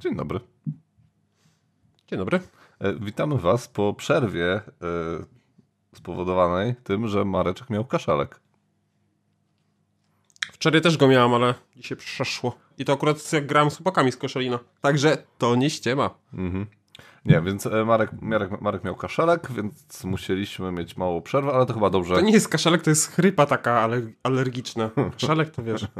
[0.00, 0.40] Dzień dobry.
[2.08, 2.40] Dzień dobry.
[2.78, 4.62] E, witamy Was po przerwie e,
[5.94, 8.40] spowodowanej tym, że Mareczek miał kaszelek.
[10.52, 12.58] Wczoraj też go miałam, ale dzisiaj przeszło.
[12.78, 14.58] I to akurat jak grałem z chłopakami z Koszalina.
[14.80, 16.10] Także to nie ściema.
[16.32, 16.66] Mhm.
[17.24, 21.74] Nie, więc e, Marek, Marek, Marek miał kaszelek, więc musieliśmy mieć małą przerwę, ale to
[21.74, 22.14] chyba dobrze.
[22.14, 24.90] To nie jest kaszalek, to jest chrypa taka ale alergiczna.
[25.20, 25.86] Kaszalek to wiesz.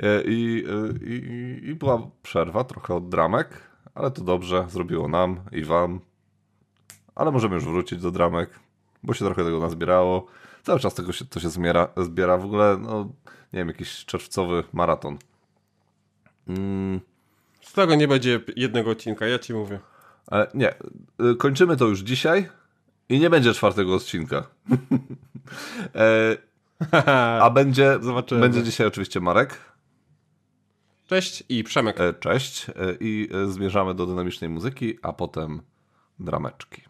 [0.00, 3.48] E, I, e, i, I była przerwa trochę od dramek,
[3.94, 6.00] ale to dobrze, zrobiło nam i wam.
[7.14, 8.50] Ale możemy już wrócić do dramek,
[9.02, 10.26] bo się trochę tego nazbierało.
[10.62, 12.36] Cały czas tego się, to się zbiera, zbiera.
[12.36, 13.04] W ogóle, no,
[13.52, 15.18] nie wiem, jakiś czerwcowy maraton.
[16.48, 17.00] Mm.
[17.60, 19.80] Z tego nie będzie jednego odcinka, ja ci mówię.
[20.26, 20.74] Ale nie,
[21.32, 22.48] y, kończymy to już dzisiaj
[23.08, 24.46] i nie będzie czwartego odcinka.
[25.94, 26.36] e,
[27.40, 28.40] a będzie, Zobaczymy.
[28.40, 29.58] będzie dzisiaj oczywiście Marek.
[31.06, 32.00] Cześć i Przemek.
[32.00, 32.68] E, cześć.
[32.68, 35.62] E, I zmierzamy do dynamicznej muzyki, a potem
[36.18, 36.82] drameczki.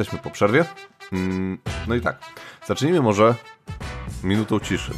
[0.00, 0.64] Jesteśmy po przerwie.
[1.12, 2.18] Mm, no i tak,
[2.66, 3.34] zacznijmy może
[4.24, 4.92] minutą ciszy,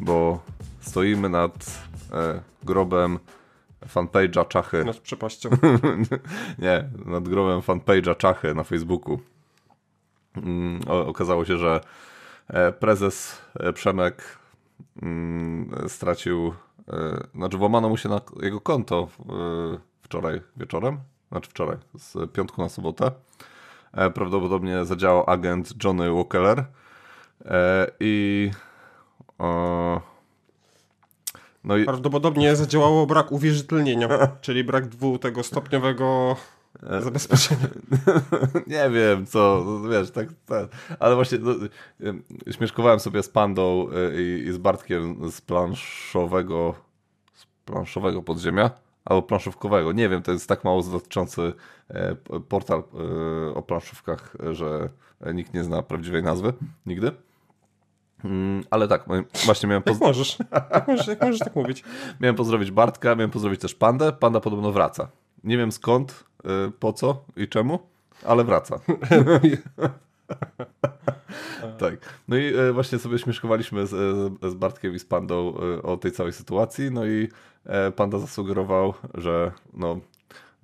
[0.00, 0.42] bo
[0.80, 3.18] stoimy nad e, grobem
[3.86, 4.84] fanpage'a Czachy.
[4.84, 5.50] Nad przepaścią.
[6.58, 9.20] Nie, nad grobem fanpage'a Czachy na Facebooku.
[10.36, 11.80] Mm, okazało się, że
[12.48, 14.38] e, prezes e, Przemek
[15.02, 16.54] mm, stracił,
[16.88, 19.08] e, znaczy włamano mu się na jego konto
[20.02, 23.10] wczoraj wieczorem, znaczy wczoraj, z piątku na sobotę.
[24.14, 26.64] Prawdopodobnie zadziałał agent Johnny Walkeller
[28.00, 28.50] i
[31.68, 31.84] no i...
[31.84, 34.08] Prawdopodobnie zadziałało brak uwierzytelnienia,
[34.40, 36.36] czyli brak dwu tego stopniowego
[36.82, 37.68] e, zabezpieczenia.
[38.66, 40.68] nie wiem, co, wiesz, tak, tak.
[40.98, 41.54] ale właśnie no,
[42.50, 46.74] śmieszkowałem sobie z Pandą e, i, i, z Bartkiem z planszowego,
[47.34, 48.70] z planszowego podziemia,
[49.08, 51.52] albo planszówkowego, nie wiem, to jest tak mało dotyczący
[51.88, 52.16] e,
[52.48, 52.82] portal
[53.54, 54.88] o planszówkach, że
[55.34, 56.52] nikt nie zna prawdziwej nazwy,
[56.86, 57.12] nigdy.
[58.24, 59.04] Mm, ale tak,
[59.44, 59.82] właśnie miałem...
[59.86, 60.38] Jak możesz,
[60.72, 61.84] jak możesz, jak możesz tak mówić.
[62.20, 64.12] Miałem pozdrowić Bartka, miałem pozdrowić też Pandę.
[64.12, 65.08] Panda podobno wraca.
[65.44, 66.24] Nie wiem skąd,
[66.68, 67.78] y, po co i czemu,
[68.24, 68.80] ale wraca.
[71.78, 71.94] tak.
[72.28, 73.90] No i y, właśnie sobie śmieszkowaliśmy z,
[74.42, 77.28] z Bartkiem i z Pandą y, o tej całej sytuacji, no i
[77.66, 80.00] e, Panda zasugerował, że no,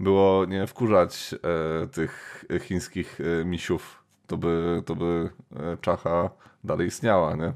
[0.00, 5.30] było nie wkurzać e, tych chińskich e, misiów, to by, to by
[5.80, 6.30] Czacha
[6.64, 7.52] dalej istniała, nie?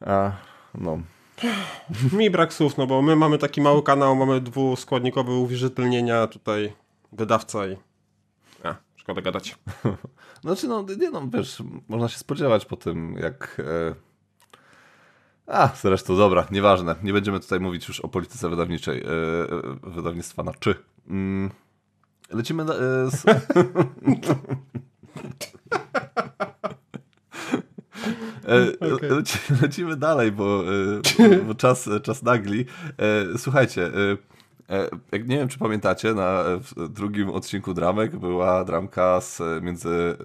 [0.00, 0.32] A,
[0.74, 0.98] no.
[2.18, 6.72] Mi brak słów, no bo my mamy taki mały kanał, mamy dwuskładnikowe uwierzytelnienia, tutaj
[7.12, 7.76] wydawca i...
[9.10, 9.58] Szkoda gadać.
[10.44, 13.62] Znaczy, no, nie no, wiesz, można się spodziewać po tym, jak...
[13.66, 13.94] E...
[15.46, 16.94] A, zresztą, dobra, nieważne.
[17.02, 20.74] Nie będziemy tutaj mówić już o polityce wydawniczej, e, e wydawnictwa na czy.
[21.08, 21.50] Mm.
[22.30, 23.24] Lecimy na, e, z...
[28.94, 29.22] Okay.
[29.62, 30.62] lecimy dalej, bo,
[31.46, 32.64] bo czas, czas nagli.
[33.36, 33.90] Słuchajcie,
[35.12, 36.44] nie wiem, czy pamiętacie, na
[36.88, 40.16] drugim odcinku dramek była dramka z, między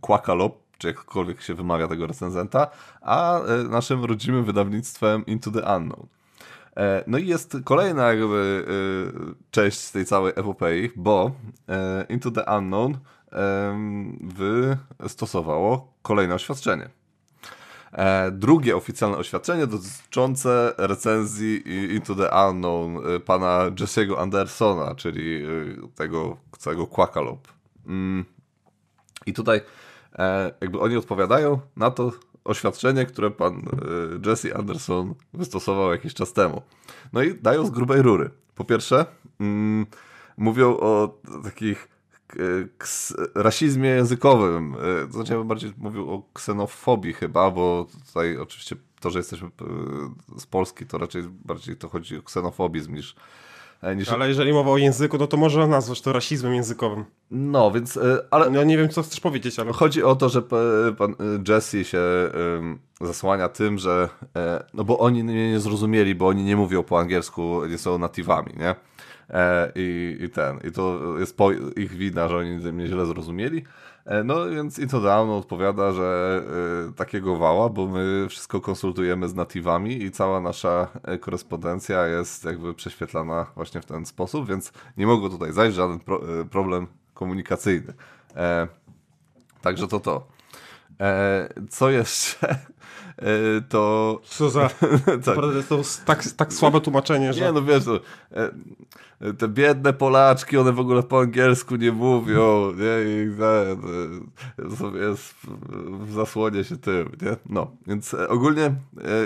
[0.00, 2.70] Quackalop, czy jakkolwiek się wymawia tego recenzenta,
[3.00, 6.06] a naszym rodzimym wydawnictwem Into the Unknown.
[7.06, 8.66] No i jest kolejna jakby
[9.50, 11.30] część z tej całej epopei, bo
[12.08, 12.98] Into the Unknown
[15.00, 16.88] wystosowało kolejne oświadczenie.
[17.92, 21.62] E, drugie oficjalne oświadczenie dotyczące recenzji
[21.94, 25.48] Into the Unknown e, pana Jesse'ego Andersona, czyli e,
[25.94, 27.48] tego całego Quackalop.
[27.86, 28.24] Mm.
[29.26, 29.60] I tutaj
[30.60, 32.12] jakby oni odpowiadają na to
[32.44, 33.62] oświadczenie, które pan
[34.26, 36.62] Jesse Anderson wystosował jakiś czas temu.
[37.12, 38.30] No i dają z grubej rury.
[38.54, 39.06] Po pierwsze,
[39.40, 39.86] mm,
[40.36, 41.88] mówią o takich
[43.34, 44.74] rasizmie językowym.
[44.74, 49.18] E, to znaczy ja bym bardziej mówił o ksenofobii chyba, bo tutaj oczywiście to, że
[49.18, 53.14] jesteśmy e, z Polski, to raczej bardziej to chodzi o ksenofobizm niż
[53.82, 54.08] e, Niż...
[54.08, 57.04] Ale jeżeli mowa o języku, no to można nazwać to rasizmem językowym.
[57.30, 57.98] No, więc...
[58.30, 58.52] Ale...
[58.52, 59.72] Ja nie wiem, co chcesz powiedzieć, ale...
[59.72, 60.42] Chodzi o to, że
[60.98, 61.14] pan
[61.48, 62.00] Jesse się
[63.00, 64.08] zasłania tym, że...
[64.74, 68.52] No bo oni mnie nie zrozumieli, bo oni nie mówią po angielsku, nie są natywami,
[68.56, 68.74] nie?
[69.30, 70.58] E, i, i ten.
[70.64, 71.38] I to jest
[71.76, 73.64] ich wina, że oni mnie źle zrozumieli.
[74.04, 76.42] E, no więc Into the Unknown odpowiada, że
[76.90, 80.88] y, takiego wała, bo my wszystko konsultujemy z natywami i cała nasza
[81.20, 86.20] korespondencja jest jakby prześwietlana właśnie w ten sposób, więc nie mogło tutaj zajść żaden pro,
[86.50, 87.94] problem komunikacyjny.
[88.36, 88.68] E,
[89.62, 90.26] także to to.
[91.00, 92.58] E, co jeszcze?
[93.16, 94.20] E, to...
[94.24, 94.68] Co za...
[94.68, 95.26] tak.
[95.26, 97.44] Naprawdę to tak, tak słabe tłumaczenie, że...
[97.44, 98.00] Nie, no wiesz, no,
[98.30, 103.10] e, te biedne Polaczki, one w ogóle po angielsku nie mówią, nie?
[103.10, 103.30] I
[104.64, 105.34] e, sobie jest
[106.00, 107.36] w zasłonie się tym, nie?
[107.46, 108.74] No, więc ogólnie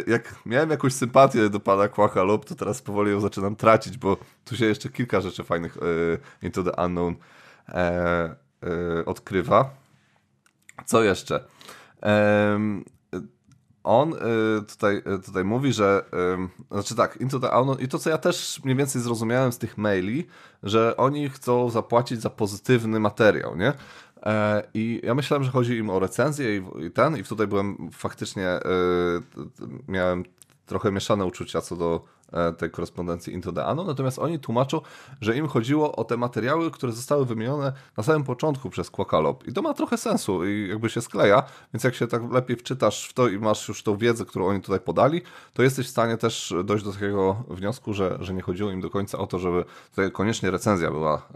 [0.06, 4.56] jak miałem jakąś sympatię do pana Kłachalop, to teraz powoli ją zaczynam tracić, bo tu
[4.56, 5.78] się jeszcze kilka rzeczy fajnych
[6.42, 7.14] Into the Unknown
[9.06, 9.70] odkrywa.
[10.86, 11.44] Co jeszcze?
[13.86, 14.16] On y,
[14.68, 16.04] tutaj, y, tutaj mówi, że
[16.70, 19.78] znaczy tak, Into the Unknown i to, co ja też mniej więcej zrozumiałem z tych
[19.78, 20.26] maili,
[20.62, 23.72] że oni chcą zapłacić za pozytywny materiał, nie?
[24.22, 28.56] E, I ja myślałem, że chodzi im o recenzję i, ten, i tutaj byłem faktycznie,
[28.56, 28.60] y,
[29.88, 30.24] miałem
[30.66, 32.04] trochę mieszane uczucia co do
[32.58, 34.80] tej korespondencji Into the Unknown, natomiast oni tłumaczą,
[35.20, 39.48] że im chodziło o te materiały, które zostały wymienione na samym początku przez Quakalop.
[39.48, 41.42] I to ma trochę sensu i jakby się skleja,
[41.74, 44.60] więc jak się tak lepiej wczytasz w to i masz już tą wiedzę, którą oni
[44.60, 48.70] tutaj podali, to jesteś w stanie też dojść do takiego wniosku, że, że nie chodziło
[48.70, 51.28] im do końca o to, żeby tutaj koniecznie recenzja była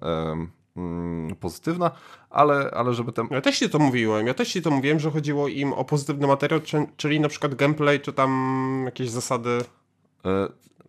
[0.77, 1.91] um, pozytywna,
[2.31, 3.27] ale, ale żeby ten...
[3.31, 6.27] Ja też ci to mówiłem, ja też ci to mówiłem, że chodziło im o pozytywny
[6.27, 6.61] materiał,
[6.97, 9.59] czyli na przykład gameplay, czy tam jakieś zasady...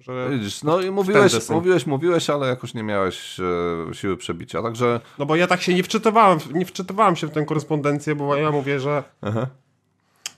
[0.01, 4.99] Że Widzisz, no i mówiłeś, mówiłeś, mówiłeś, ale jakoś nie miałeś e, siły przebicia, także...
[5.19, 8.51] No bo ja tak się nie wczytywałem, nie wczytywałem się w tę korespondencję, bo ja
[8.51, 9.47] mówię, że Aha.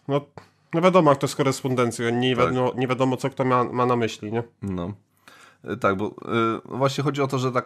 [0.08, 0.22] no,
[0.74, 2.46] no wiadomo, jak to jest korespondencja, nie, tak.
[2.46, 4.44] wiadomo, nie wiadomo, co kto ma, ma na myśli, nie?
[4.62, 4.94] No,
[5.64, 7.64] e, tak, bo y, właśnie chodzi o to, że ta, y,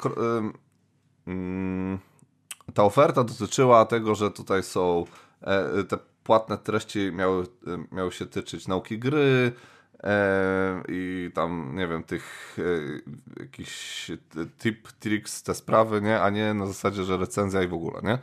[1.31, 5.05] y, ta oferta dotyczyła tego, że tutaj są
[5.89, 7.47] te płatne treści miały,
[7.91, 9.51] miały się tyczyć nauki gry,
[10.87, 14.11] i tam, nie wiem, tych e, jakichś
[14.59, 16.21] tip, tricks, te sprawy, nie?
[16.21, 18.17] A nie na zasadzie, że recenzja i w ogóle, nie?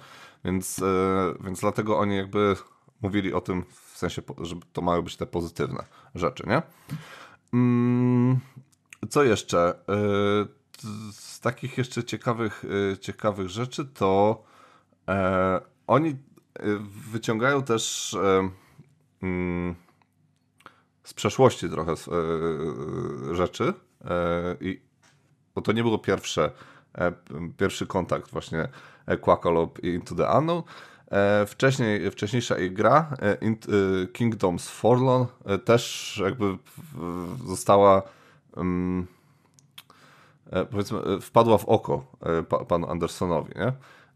[0.45, 2.57] Więc, e, więc dlatego oni jakby
[3.03, 5.85] mówili o tym w sensie, że to mają być te pozytywne
[6.15, 6.63] rzeczy, nie?
[7.53, 8.39] Mm,
[9.11, 9.75] co jeszcze?
[11.13, 12.65] Z takich jeszcze ciekawych,
[13.01, 14.45] ciekawych rzeczy to
[15.87, 16.17] oni
[17.11, 18.17] wyciągają też
[19.23, 19.75] mm,
[21.05, 21.95] z przeszłości trochę e,
[23.31, 23.75] e, rzeczy.
[24.05, 24.81] E, I,
[25.55, 26.51] bo to nie było pierwsze,
[27.57, 28.69] pierwszy kontakt właśnie
[29.21, 30.63] Quackalop i Into the Unknown.
[31.47, 33.17] Wcześniej, wcześniejsza ich gra,
[34.13, 35.25] Kingdoms Forlorn,
[35.65, 36.59] też jakby
[37.47, 38.03] została
[40.71, 42.07] powiedzmy, wpadła w oko
[42.69, 43.73] panu Andersonowi, nie?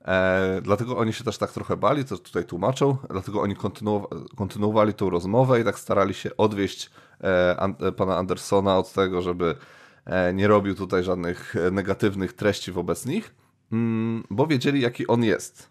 [0.09, 4.95] E, dlatego oni się też tak trochę bali, to tutaj tłumaczą, dlatego oni kontynu- kontynuowali
[4.95, 6.91] tą rozmowę i tak starali się odwieść
[7.25, 9.57] e, an- e, pana Andersona od tego, żeby
[10.05, 13.35] e, nie robił tutaj żadnych e, negatywnych treści wobec nich,
[13.73, 15.71] mm, bo wiedzieli, jaki on jest.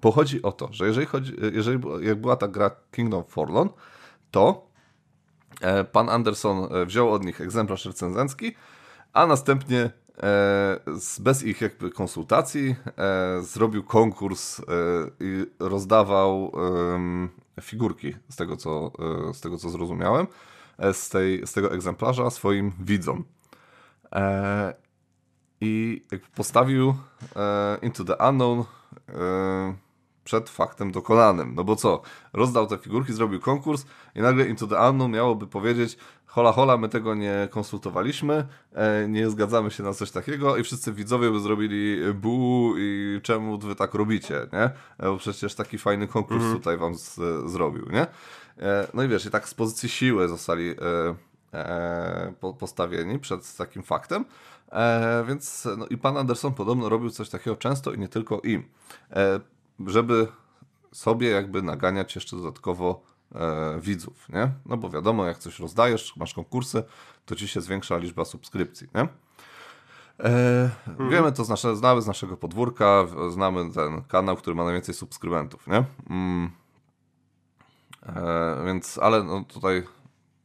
[0.00, 3.68] Bo chodzi o to, że jeżeli, chodzi, jeżeli jak była ta gra Kingdom Forlorn,
[4.30, 4.66] to
[5.60, 8.54] e, pan Anderson wziął od nich egzemplarz recenzencki,
[9.12, 10.01] a następnie E,
[11.20, 14.62] bez ich jakby konsultacji e, zrobił konkurs e,
[15.20, 16.52] i rozdawał
[17.60, 18.92] figurki z tego co,
[19.32, 20.26] z tego, co zrozumiałem
[20.92, 23.24] z, tej, z tego egzemplarza swoim widzom.
[25.60, 26.04] I
[26.34, 26.94] postawił
[27.82, 28.64] Into the Unknown
[30.24, 31.54] przed faktem dokonanym.
[31.54, 32.02] No bo co?
[32.32, 35.98] Rozdał te figurki, zrobił konkurs i nagle Into the Unknown miałoby powiedzieć
[36.32, 40.92] hola hola, my tego nie konsultowaliśmy, e, nie zgadzamy się na coś takiego i wszyscy
[40.92, 44.62] widzowie by zrobili bu i czemu wy tak robicie, nie?
[44.62, 46.56] E, bo przecież taki fajny konkurs mm.
[46.56, 48.06] tutaj wam z, zrobił, nie?
[48.58, 50.74] E, no i wiesz, i tak z pozycji siły zostali
[52.58, 54.24] postawieni przed takim faktem.
[55.28, 58.64] więc no i pan Anderson podobno robił coś takiego często i nie tylko im.
[59.86, 60.26] Żeby
[60.92, 63.02] sobie jakby naganiać jeszcze dodatkowo
[63.34, 64.52] e, widzów, nie?
[64.66, 66.84] No bo wiadomo, jak coś rozdajesz, masz konkursy,
[67.26, 69.08] to ci się zwiększa liczba subskrypcji, nie?
[70.20, 71.10] E, mhm.
[71.10, 75.66] Wiemy to z nasze, znamy z naszego podwórka, znamy ten kanał, który ma najwięcej subskrybentów,
[75.66, 75.84] nie?
[76.10, 76.50] Mm.
[78.06, 79.82] E, więc, ale no tutaj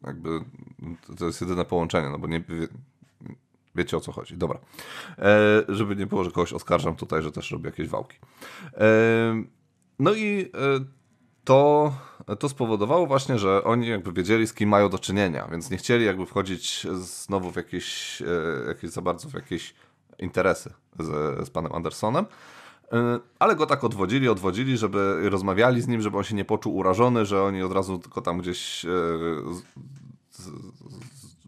[0.03, 0.39] jakby
[1.17, 2.44] to jest jedyne połączenie, no bo nie
[3.78, 4.38] wiecie o co chodzi.
[4.38, 4.60] Dobra.
[5.18, 8.18] E, żeby nie było, że kogoś oskarżam tutaj, że też robi jakieś wałki.
[8.74, 9.44] E,
[10.00, 10.86] no i e,
[11.44, 11.94] to,
[12.40, 16.06] to spowodowało właśnie, że oni jakby wiedzieli, z kim mają do czynienia, więc nie chcieli
[16.06, 19.74] jakby wchodzić znowu w jakieś, e, jakieś za bardzo w jakieś
[20.20, 21.08] interesy z,
[21.48, 22.26] z panem Andersonem.
[23.40, 27.26] ale go tak odwodzili, odwodzili, żeby rozmawiali z nim, żeby on się nie poczuł urażony,
[27.26, 28.86] że oni od razu tylko tam gdzieś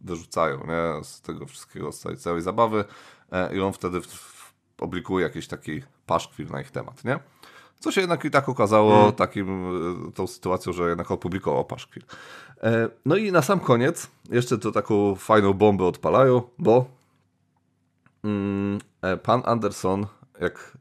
[0.03, 1.03] wyrzucają nie?
[1.03, 2.86] z tego wszystkiego, z całej, całej zabawy
[3.53, 4.01] i on wtedy
[4.79, 7.20] oblikuje jakiś taki paszkwil na ich temat, nie?
[7.79, 9.13] Co się jednak i tak okazało hmm.
[9.13, 9.65] takim,
[10.08, 12.03] e, tą sytuacją, że jednak opublikował paszkwil.
[12.63, 16.86] E, no i na sam koniec jeszcze to taką fajną bombę odpalają, bo
[18.24, 20.06] mm, e, pan Anderson
[20.41, 20.77] jak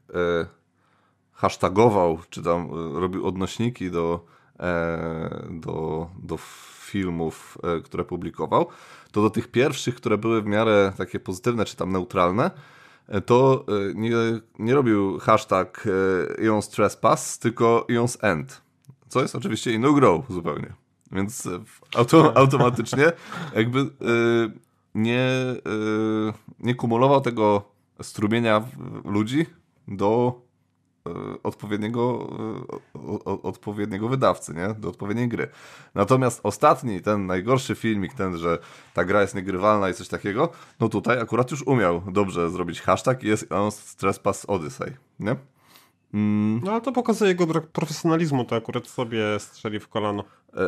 [1.33, 4.25] hashtagował, czy tam robił odnośniki do,
[5.49, 6.37] do, do
[6.89, 8.67] filmów, które publikował,
[9.11, 12.51] to do tych pierwszych, które były w miarę takie pozytywne, czy tam neutralne,
[13.25, 14.15] to e, nie,
[14.59, 18.61] nie robił hashtag e, Ion's Trespass, tylko Ion's End,
[19.07, 20.73] co jest oczywiście inną grą zupełnie.
[21.11, 21.59] Więc e,
[21.95, 23.11] auto, automatycznie
[23.55, 23.89] jakby
[24.95, 25.29] nie,
[26.59, 28.63] nie kumulował tego strumienia
[29.05, 29.45] ludzi
[29.87, 30.48] do E,
[31.43, 32.29] odpowiedniego,
[32.93, 34.73] e, odpowiedniego wydawcy, nie?
[34.73, 35.47] do odpowiedniej gry.
[35.95, 38.57] Natomiast ostatni, ten najgorszy filmik, ten, że
[38.93, 40.49] ta gra jest niegrywalna i coś takiego,
[40.79, 45.35] no tutaj akurat już umiał dobrze zrobić hashtag i jest on Trespass Odyssey, nie?
[46.13, 46.61] Mm.
[46.63, 50.23] No ale to pokazuje jego brak profesjonalizmu, to akurat sobie strzeli w kolano.
[50.53, 50.61] E,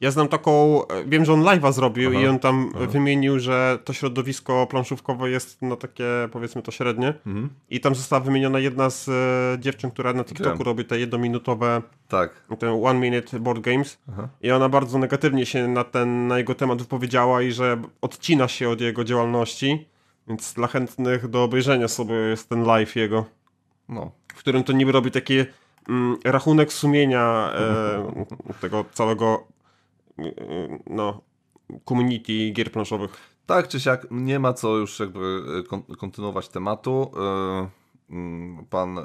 [0.00, 2.86] ja znam taką, e, wiem, że on live'a zrobił aha, i on tam aha.
[2.86, 7.48] wymienił, że to środowisko planszówkowe jest no takie powiedzmy to średnie mhm.
[7.70, 10.66] i tam została wymieniona jedna z e, dziewczyn, która na TikToku wiem.
[10.66, 12.46] robi te jednominutowe tak.
[12.58, 14.28] te one minute board games aha.
[14.40, 18.68] i ona bardzo negatywnie się na ten, na jego temat wypowiedziała i że odcina się
[18.68, 19.88] od jego działalności,
[20.28, 23.24] więc dla chętnych do obejrzenia sobie jest ten live jego.
[23.88, 25.34] No, w którym to niby robi taki
[25.88, 28.26] mm, rachunek sumienia e,
[28.60, 29.46] tego całego
[30.18, 30.24] e,
[30.86, 31.20] no,
[31.88, 33.10] community gier planszowych.
[33.46, 35.42] Tak czy siak, nie ma co już jakby
[35.90, 37.10] e, kontynuować tematu.
[37.16, 37.68] E,
[38.10, 38.98] mm, pan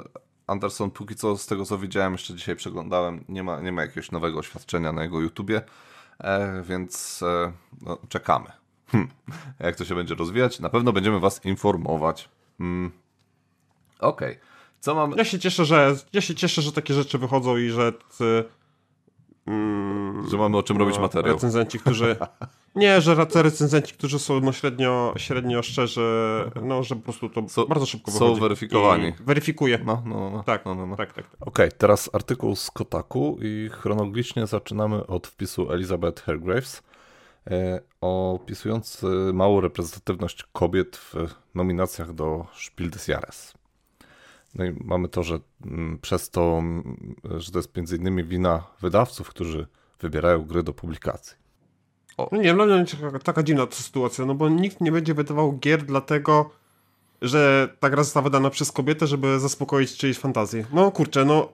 [0.46, 4.10] Anderson, póki co z tego co widziałem, jeszcze dzisiaj przeglądałem, nie ma, nie ma jakiegoś
[4.10, 5.62] nowego oświadczenia na jego YouTubie,
[6.62, 7.24] więc
[7.82, 8.52] no, czekamy.
[8.86, 9.08] Hm.
[9.60, 12.28] Jak to się będzie rozwijać, na pewno będziemy Was informować.
[12.58, 12.92] Hmm.
[13.98, 14.32] Okej.
[14.32, 14.57] Okay.
[14.80, 15.14] Co mam...
[15.16, 17.92] Ja się cieszę, że ja się cieszę, że takie rzeczy wychodzą i że
[19.46, 21.34] mm, że mamy o czym no, robić materiał.
[21.34, 22.16] Recenzenci, którzy
[22.74, 26.00] nie, że recenzenci, którzy są no średnio, średnio szczerzy,
[26.62, 28.34] no że po prostu to so, bardzo szybko wychodzi.
[28.34, 29.12] Są weryfikowani.
[29.20, 29.78] Weryfikuje.
[29.84, 30.42] No, no, no.
[30.42, 30.96] Tak, no, no, no.
[30.96, 31.30] tak, tak.
[31.30, 31.48] tak.
[31.48, 36.82] Okej, okay, teraz artykuł z Kotaku i chronologicznie zaczynamy od wpisu Elizabeth Hergraves
[37.50, 41.14] e, opisujący małą reprezentatywność kobiet w
[41.54, 43.57] nominacjach do Spiel des Jahres.
[44.54, 48.66] No i mamy to, że mm, przez to, mm, że to jest między innymi wina
[48.80, 49.66] wydawców, którzy
[50.00, 51.36] wybierają gry do publikacji.
[52.16, 52.28] O.
[52.32, 55.58] No nie, dla mnie taka, taka dziwna ta sytuacja, no bo nikt nie będzie wydawał
[55.58, 56.50] gier dlatego,
[57.22, 60.64] że ta gra została wydana przez kobietę, żeby zaspokoić czyjeś fantazję.
[60.72, 61.48] No kurczę, no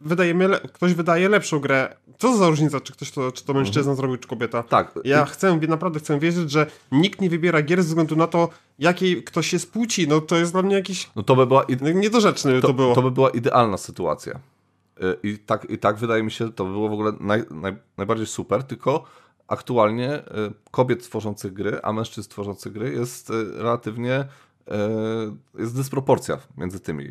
[0.00, 1.96] wydajemy, ktoś wydaje lepszą grę.
[2.18, 3.96] Co za różnica, czy ktoś to, czy to mężczyzna mhm.
[3.96, 4.62] zrobił, czy kobieta?
[4.62, 4.98] Tak.
[5.04, 9.24] Ja chcę, naprawdę chcę wierzyć, że nikt nie wybiera gier ze względu na to, jakiej
[9.24, 10.08] ktoś jest płci.
[10.08, 11.10] No to jest dla mnie jakiś...
[11.16, 11.64] No to by była...
[11.94, 12.94] Niedorzeczny to, to było.
[12.94, 14.40] To by była idealna sytuacja.
[15.02, 17.76] Y, I tak, I tak wydaje mi się, to by było w ogóle naj, naj,
[17.96, 19.04] najbardziej super, tylko
[19.48, 20.22] aktualnie y,
[20.70, 24.24] kobiet tworzących gry, a mężczyzn tworzących gry jest y, relatywnie
[25.58, 27.04] jest dysproporcja między tymi.
[27.04, 27.10] E,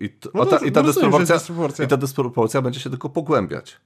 [0.00, 1.84] I, no, ta, i, ta, dysproporcja, dysproporcja.
[1.84, 3.80] I ta dysproporcja będzie się tylko pogłębiać.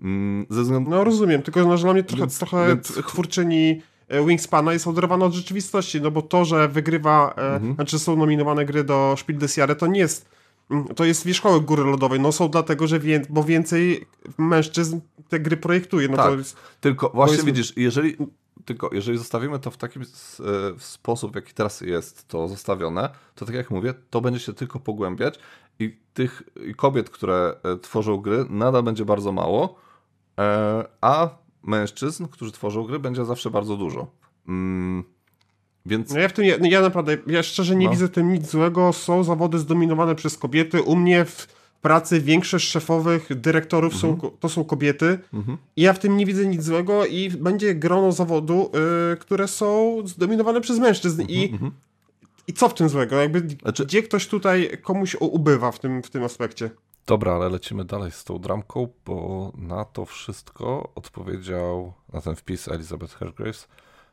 [0.00, 0.90] Mm, ze względu...
[0.90, 2.92] No rozumiem, tylko no, że dla mnie trochę, więc, trochę więc...
[3.06, 7.74] twórczyni e, Wingspana jest oderwana od rzeczywistości, no bo to, że wygrywa, mhm.
[7.74, 10.28] znaczy są nominowane gry do Spiel des Jahres, to nie jest
[10.70, 12.20] mm, to jest wierzchołek góry lodowej.
[12.20, 14.06] No są dlatego, że wie, bo więcej
[14.38, 16.08] mężczyzn te gry projektuje.
[16.08, 17.46] No tak, to jest, tylko właśnie jest...
[17.46, 18.16] widzisz, jeżeli
[18.64, 20.04] tylko jeżeli zostawimy to w taki e,
[20.78, 24.80] sposób, w jaki teraz jest to zostawione, to tak jak mówię, to będzie się tylko
[24.80, 25.38] pogłębiać
[25.78, 29.76] i tych i kobiet, które e, tworzą gry, nadal będzie bardzo mało,
[30.38, 31.28] e, a
[31.62, 34.06] mężczyzn, którzy tworzą gry, będzie zawsze bardzo dużo.
[34.48, 35.04] Mm,
[35.86, 36.14] więc...
[36.14, 37.92] No ja w tym, ja, ja naprawdę, ja szczerze nie no.
[37.92, 38.92] widzę w tym nic złego.
[38.92, 40.82] Są zawody zdominowane przez kobiety.
[40.82, 44.20] U mnie w pracy większość szefowych, dyrektorów mhm.
[44.20, 45.58] są, to są kobiety mhm.
[45.76, 48.70] i ja w tym nie widzę nic złego i będzie grono zawodu,
[49.12, 51.38] y, które są zdominowane przez mężczyzn mhm.
[51.38, 51.72] i mhm.
[52.46, 53.16] i co w tym złego?
[53.16, 53.86] Jakby, znaczy...
[53.86, 56.70] Gdzie ktoś tutaj komuś ubywa w tym, w tym aspekcie?
[57.06, 62.68] Dobra, ale lecimy dalej z tą dramką, bo na to wszystko odpowiedział, na ten wpis
[62.68, 63.68] Elizabeth Hergraves,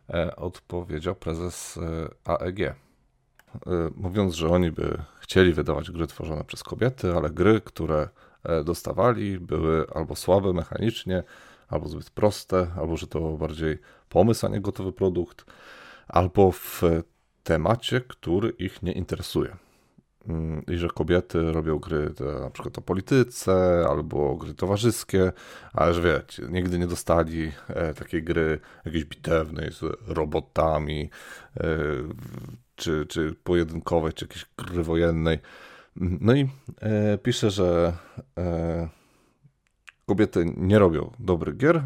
[0.09, 2.75] e, odpowiedział prezes e, AEG.
[3.55, 8.09] Y, mówiąc, że oni by chcieli wydawać gry tworzone przez kobiety, ale gry, które
[8.43, 11.23] e, dostawali, były albo słabe mechanicznie,
[11.67, 13.77] albo zbyt proste, albo że to bardziej
[14.09, 15.45] pomysł, a nie gotowy produkt,
[16.07, 16.81] albo w
[17.43, 19.55] temacie, który ich nie interesuje.
[20.27, 25.31] mm, i że kobiety robią gry na przykład o polityce albo gry towarzyskie,
[25.73, 31.09] ale że wiecie, nigdy nie dostali e, takiej gry jakiejś bitewnej z robotami,
[31.57, 31.65] e,
[32.79, 35.39] czy, czy pojedynkowej, czy jakiejś gry wojennej.
[35.95, 36.49] No i
[36.81, 37.93] e, pisze, że
[38.37, 38.89] e,
[40.05, 41.83] kobiety nie robią dobrych gier,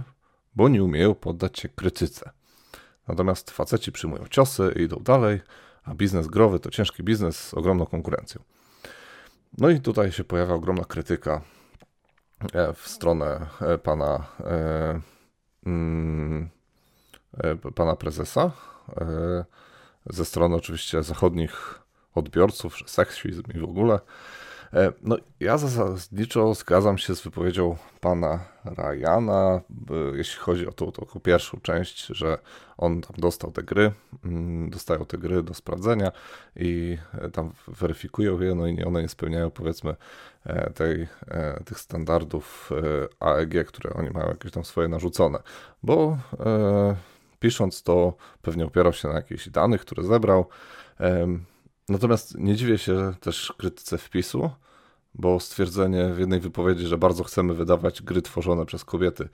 [0.55, 2.31] bo nie umieją poddać się krytyce.
[3.07, 5.41] Natomiast faceci przyjmują ciosy i idą dalej,
[5.83, 8.41] a biznes growy to ciężki biznes z ogromną konkurencją.
[9.57, 11.41] No i tutaj się pojawia ogromna krytyka
[12.53, 15.01] e, w stronę e, pana, e,
[15.65, 16.49] mm,
[17.75, 18.51] pana prezesa,
[20.05, 21.79] ze strony oczywiście zachodnich
[22.15, 23.99] odbiorców, że seksizm i w ogóle.
[24.73, 29.61] E, no, ja zasadniczo zgadzam się z wypowiedzią pana Ryana,
[30.13, 32.37] jeśli chodzi o tą, tą pierwszą część, że
[32.77, 33.91] on tam dostał te gry,
[34.25, 36.11] mm, dostają te gry do sprawdzenia
[36.55, 39.95] i e, tam weryfikują je, no i one nie spełniają powiedzmy
[40.45, 41.07] e, tej,
[41.65, 42.69] tych standardów
[43.19, 45.39] AEG, które oni mają jakieś tam swoje narzucone,
[45.83, 46.17] bo
[47.43, 50.45] pisząc to pewnie opierał się na jakichś danych, które zebrał,
[51.89, 54.49] Natomiast nie dziwię się też krytyce wpisu,
[55.15, 59.29] bo stwierdzenie w jednej wypowiedzi, że bardzo chcemy wydawać gry tworzone przez kobiety,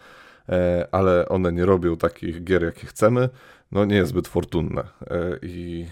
[0.49, 3.29] e, ale one nie robią takich gier, jakie chcemy,
[3.71, 4.81] no nie jest zbyt fortunne.
[4.81, 5.87] E, I,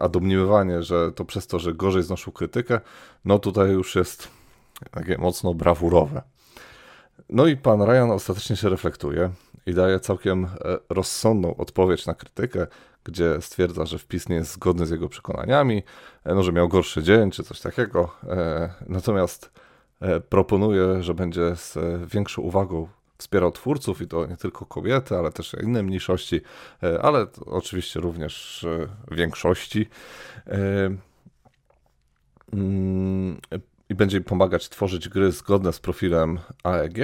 [0.00, 2.80] a domniemywanie, że to przez to, że gorzej znoszą krytykę,
[3.24, 4.28] no tutaj już jest
[4.90, 6.22] takie mocno brawurowe.
[7.28, 9.30] No i pan Ryan ostatecznie się reflektuje
[9.66, 10.48] i daje całkiem e,
[10.88, 12.66] rozsądną odpowiedź na krytykę,
[13.04, 15.82] gdzie stwierdza, że wpis nie jest zgodny z jego przekonaniami,
[16.24, 18.14] e, no, że miał gorszy dzień czy coś takiego.
[18.28, 19.50] E, natomiast
[20.28, 21.78] proponuje, że będzie z
[22.12, 22.88] większą uwagą
[23.18, 26.40] wspierał twórców i to nie tylko kobiety, ale też inne mniejszości,
[27.02, 28.66] ale oczywiście również
[29.10, 29.88] większości.
[32.52, 33.40] Mm,
[33.88, 36.98] I będzie pomagać tworzyć gry zgodne z profilem AEG,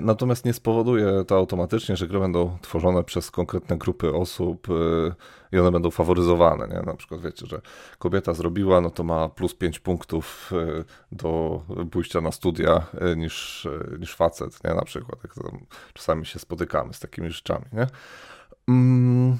[0.00, 5.58] natomiast nie spowoduje to automatycznie, że gry będą tworzone przez konkretne grupy osób e, i
[5.58, 6.68] one będą faworyzowane.
[6.68, 6.82] Nie?
[6.82, 7.60] Na przykład wiecie, że
[7.98, 14.14] kobieta zrobiła, no to ma plus 5 punktów e, do pójścia na studia niż, niż
[14.14, 14.74] facet, nie?
[14.74, 15.18] na przykład.
[15.94, 17.64] Czasami się spotykamy z takimi rzeczami.
[17.72, 17.86] Nie?
[18.68, 19.38] Mm,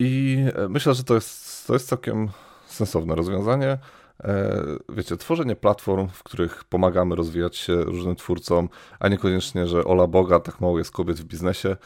[0.00, 0.38] I
[0.68, 2.28] myślę, że to jest, to jest całkiem
[2.66, 3.78] sensowne rozwiązanie.
[4.24, 8.68] E, wiecie, tworzenie platform, w których pomagamy rozwijać się różnym twórcom,
[9.00, 11.76] a niekoniecznie, że ola Boga, tak mało jest kobiet w biznesie,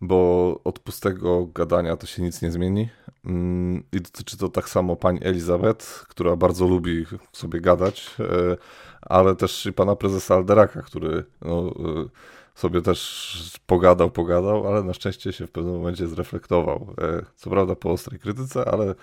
[0.00, 2.88] bo od pustego gadania to się nic nie zmieni.
[3.24, 8.56] Mm, I dotyczy to tak samo pani Elizabeth, która bardzo lubi sobie gadać, e,
[9.00, 12.08] ale też i pana prezesa Alderaka, który no, e,
[12.54, 16.94] sobie też pogadał, pogadał, ale na szczęście się w pewnym momencie zreflektował.
[17.36, 18.94] Co prawda po ostrej krytyce, ale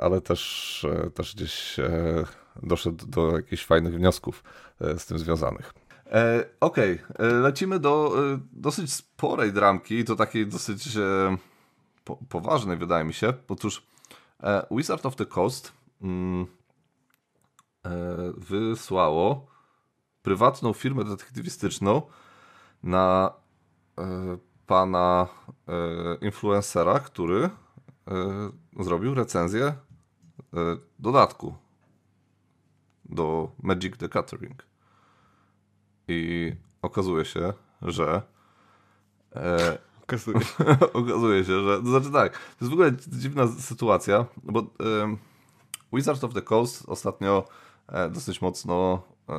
[0.00, 2.24] ale też, e, też gdzieś e,
[2.62, 4.44] doszedł do jakichś fajnych wniosków
[4.80, 5.74] z tym związanych.
[6.06, 7.32] E, Okej, okay.
[7.32, 8.12] lecimy do
[8.52, 11.36] dosyć sporej dramki, to takiej dosyć e,
[12.04, 13.32] po, poważnej wydaje mi się.
[13.48, 13.86] Otóż
[14.42, 16.46] e, Wizard of the Coast mm,
[18.36, 19.46] wysłało
[20.22, 22.02] prywatną firmę detektywistyczną
[22.82, 23.32] na
[24.66, 25.28] pana
[26.20, 27.65] influencera, który E,
[28.80, 29.76] zrobił recenzję e,
[30.98, 31.54] dodatku
[33.04, 34.66] do Magic the Gathering.
[36.08, 38.22] I okazuje się, że
[39.36, 40.40] e, okazuje,
[41.02, 44.64] okazuje się, że to znaczy tak, to jest w ogóle dziwna sytuacja, bo e,
[45.92, 47.48] Wizards of the Coast ostatnio
[47.88, 49.32] e, dosyć mocno e,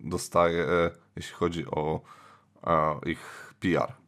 [0.00, 0.66] dostaje,
[1.16, 2.00] jeśli chodzi o
[3.06, 3.99] ich PR.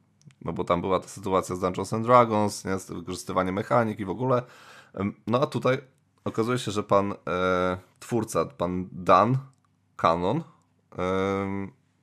[0.44, 2.96] No bo tam była ta sytuacja z Dungeons and Dragons, nie?
[2.96, 4.42] wykorzystywanie mechanik i w ogóle.
[5.26, 5.78] No a tutaj
[6.24, 9.38] okazuje się, że pan e, twórca, pan Dan
[9.96, 10.42] Canon e,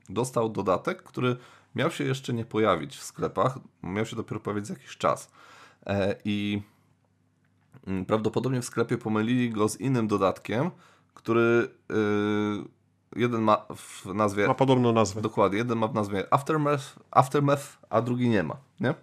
[0.10, 1.38] dostał dodatek, który
[1.75, 5.32] miał się jeszcze nie pojawić w sklepach, miał się dopiero pojawić za jakiś czas.
[5.86, 6.62] E, I
[7.88, 10.71] mm, prawdopodobnie w sklepie pomylili go z innym dodatkiem,
[11.13, 11.93] który e,
[13.15, 14.47] jeden ma w nazwie...
[14.47, 15.21] Ma podobną nazwę.
[15.21, 18.93] Dokładnie, jeden ma w nazwie Aftermath, Aftermath a drugi nie ma, nie?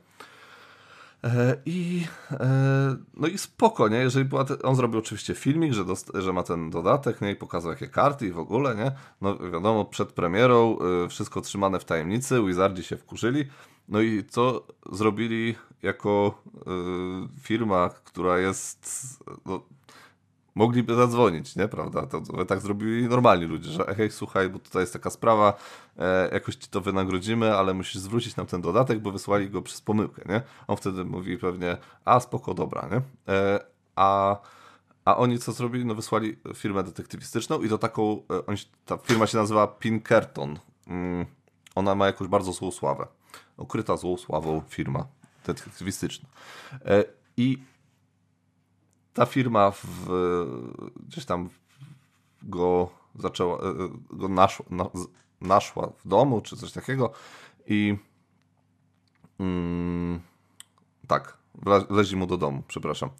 [1.24, 3.96] E, I, e, no i spoko, nie?
[3.96, 7.30] Jeżeli była te, on zrobił oczywiście filmik, że, dost, że ma ten dodatek, nie?
[7.30, 8.92] I pokazał jakie karty i w ogóle, nie?
[9.20, 13.44] No wiadomo, przed premierą y, wszystko trzymane w tajemnicy, Wizardzi się wkurzyli.
[13.88, 16.42] No i co zrobili jako
[17.42, 19.62] firma, która jest no,
[20.56, 22.06] mogliby zadzwonić, nie, prawda?
[22.06, 25.54] To, to tak zrobili normalni ludzie, że hej, słuchaj, bo tutaj jest taka sprawa,
[25.98, 29.80] e, jakoś ci to wynagrodzimy, ale musisz zwrócić nam ten dodatek, bo wysłali go przez
[29.80, 30.42] pomyłkę, nie?
[30.66, 33.00] On wtedy mówi pewnie, a spoko, dobra, nie?
[33.34, 33.60] E,
[33.96, 34.36] a
[35.04, 35.84] a oni co zrobili?
[35.84, 40.58] No wysłali firmę detektywistyczną i to taką, e, oni, ta firma się nazywa Pinkerton.
[40.86, 41.26] Mm,
[41.74, 43.06] ona ma jakąś bardzo złą sławę.
[43.56, 45.06] Ukryta złą sławą firma
[45.46, 46.28] detektywistyczna.
[46.84, 47.04] E,
[47.36, 47.58] I
[49.16, 50.08] ta firma w,
[51.08, 51.48] gdzieś tam
[52.42, 53.62] go zaczęła, e,
[54.10, 54.90] go naszła, na,
[55.40, 57.12] naszła w domu, czy coś takiego
[57.66, 57.96] i
[59.40, 60.20] mm,
[61.06, 61.36] tak,
[61.90, 63.10] wleźli mu do domu, przepraszam.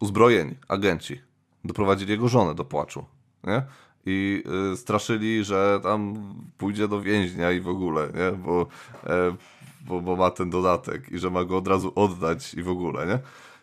[0.00, 1.20] Uzbrojeni, agenci,
[1.64, 3.04] doprowadzili jego żonę do płaczu,
[3.44, 3.62] nie?
[4.06, 6.14] I y, straszyli, że tam
[6.58, 8.38] pójdzie do więźnia i w ogóle, nie?
[8.38, 8.66] Bo,
[9.06, 9.36] e,
[9.80, 13.06] bo, bo ma ten dodatek i że ma go od razu oddać i w ogóle,
[13.06, 13.18] nie?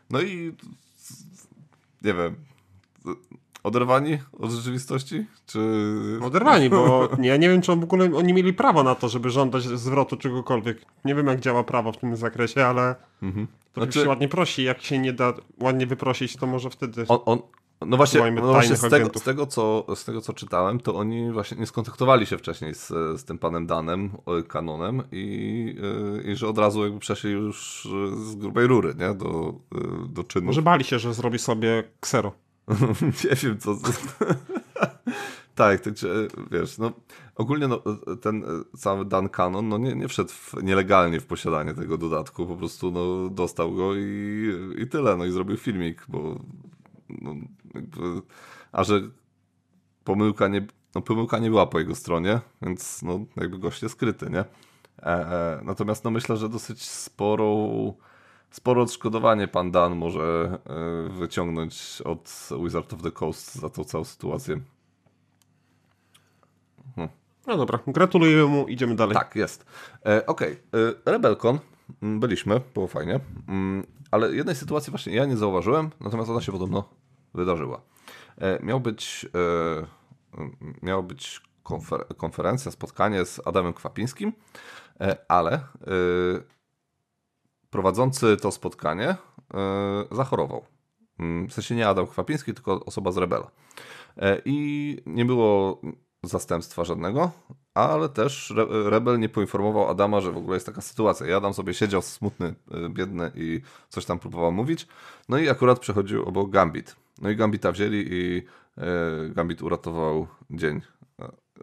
[0.10, 0.56] No i
[2.04, 2.36] nie wiem,
[3.64, 5.26] oderwani od rzeczywistości?
[5.46, 5.60] Czy...
[6.22, 9.64] Oderwani, bo ja nie wiem, czy w ogóle oni mieli prawo na to, żeby żądać
[9.64, 10.78] zwrotu czegokolwiek.
[11.06, 13.48] Nie wiem, jak działa prawo w tym zakresie, ale mhm.
[13.74, 14.00] to znaczy...
[14.00, 14.64] się ładnie prosi.
[14.64, 17.06] Jak się nie da ładnie wyprosić, to może wtedy...
[17.08, 17.40] On, on...
[17.86, 21.32] No właśnie, no właśnie z, tego, z, tego, co, z tego, co czytałem, to oni
[21.32, 22.88] właśnie nie skontaktowali się wcześniej z,
[23.20, 24.12] z tym panem Danem,
[24.48, 25.76] Kanonem i,
[26.26, 29.14] y, i że od razu jakby przeszli już z grubej rury, nie?
[29.14, 30.46] Do, y, do czynu.
[30.46, 32.32] Może bali się, że zrobi sobie ksero.
[33.30, 33.78] nie wiem, co...
[35.56, 35.90] tak, to,
[36.52, 36.92] wiesz, no
[37.36, 37.82] ogólnie no,
[38.22, 38.44] ten
[38.78, 42.92] cały Dan Canon no, nie, nie wszedł w, nielegalnie w posiadanie tego dodatku, po prostu
[42.92, 46.40] no, dostał go i, i tyle, no i zrobił filmik, bo
[47.22, 47.36] no,
[47.76, 48.22] jakby,
[48.72, 49.02] a że
[50.04, 54.30] pomyłka nie, no, pomyłka nie była po jego stronie, więc no, jakby gość jest skryty,
[54.30, 54.40] nie?
[54.40, 57.94] E, e, natomiast no, myślę, że dosyć sporą
[58.54, 64.04] sporo odszkodowanie pan Dan może e, wyciągnąć od Wizard of the Coast za tą całą
[64.04, 64.60] sytuację.
[66.96, 67.14] Hmm.
[67.48, 69.16] No dobra, gratuluję mu, idziemy dalej.
[69.16, 69.66] Tak, jest.
[70.06, 70.82] E, Okej, okay.
[71.06, 71.60] E, Rebelkon,
[72.02, 76.52] mm, byliśmy, było fajnie, mm, ale jednej sytuacji właśnie ja nie zauważyłem, natomiast ona się
[76.52, 76.90] podobno
[77.34, 77.82] wydarzyła.
[78.38, 80.48] E, miał być, e,
[80.82, 84.34] miał być konfer konferencja, spotkanie z Adamem Kwapińskim,
[85.02, 85.60] e, ale
[87.70, 89.16] prowadzący to spotkanie
[90.12, 90.66] zachorował.
[91.20, 93.52] Mm, w sensie nie Adam Kwapiński, tylko osoba z Rebela.
[94.46, 95.82] I nie było
[96.24, 97.32] zastępstwa żadnego,
[97.74, 98.54] ale też
[98.86, 101.28] Rebel nie poinformował Adama, że w ogóle jest taka sytuacja.
[101.28, 102.56] I Adam sobie siedział smutny,
[102.90, 104.88] biedny i coś tam próbował mówić.
[105.30, 106.96] No i akurat przechodził obok Gambit.
[107.22, 108.44] No i Gambita wzięli i
[109.30, 110.82] Gambit uratował dzień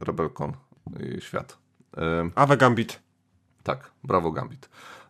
[0.01, 0.53] Rebelkon
[1.01, 1.59] i świat.
[2.35, 3.01] Awe Gambit.
[3.63, 4.69] Tak, brawo Gambit.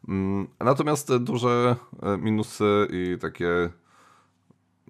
[0.09, 3.71] Mm, natomiast duże e, minusy i takie,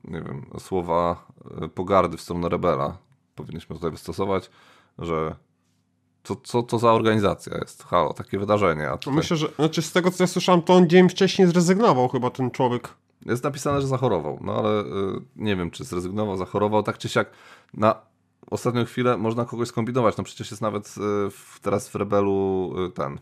[0.05, 1.27] nie wiem, słowa
[1.63, 2.99] e, pogardy w stronę Rebela
[3.35, 4.51] powinniśmy tutaj wystosować,
[4.99, 5.35] że
[6.25, 7.85] co, co to za organizacja jest?
[7.85, 8.89] Halo, takie wydarzenie.
[8.89, 9.17] A tutaj...
[9.17, 12.51] Myślę, że znaczy z tego co ja słyszałem, to on dzień wcześniej zrezygnował chyba ten
[12.51, 12.89] człowiek.
[13.26, 14.85] Jest napisane, że zachorował, no ale y,
[15.37, 17.30] nie wiem, czy zrezygnował, zachorował, tak czy siak
[17.74, 17.94] na
[18.50, 20.16] ostatnią chwilę można kogoś skombinować.
[20.16, 23.18] No przecież jest nawet y, w, teraz w Rebelu y, ten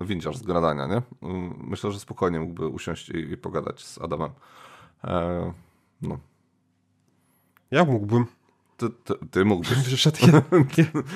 [0.00, 1.02] windziarz z gradania, nie?
[1.58, 4.30] Myślę, że spokojnie mógłby usiąść i, i pogadać z Adamem.
[5.04, 5.52] E,
[6.02, 6.18] no.
[7.70, 8.26] Ja mógłbym.
[8.78, 9.78] Ty, ty, ty mógłbyś.
[9.90, 10.42] Wyszedł, ja,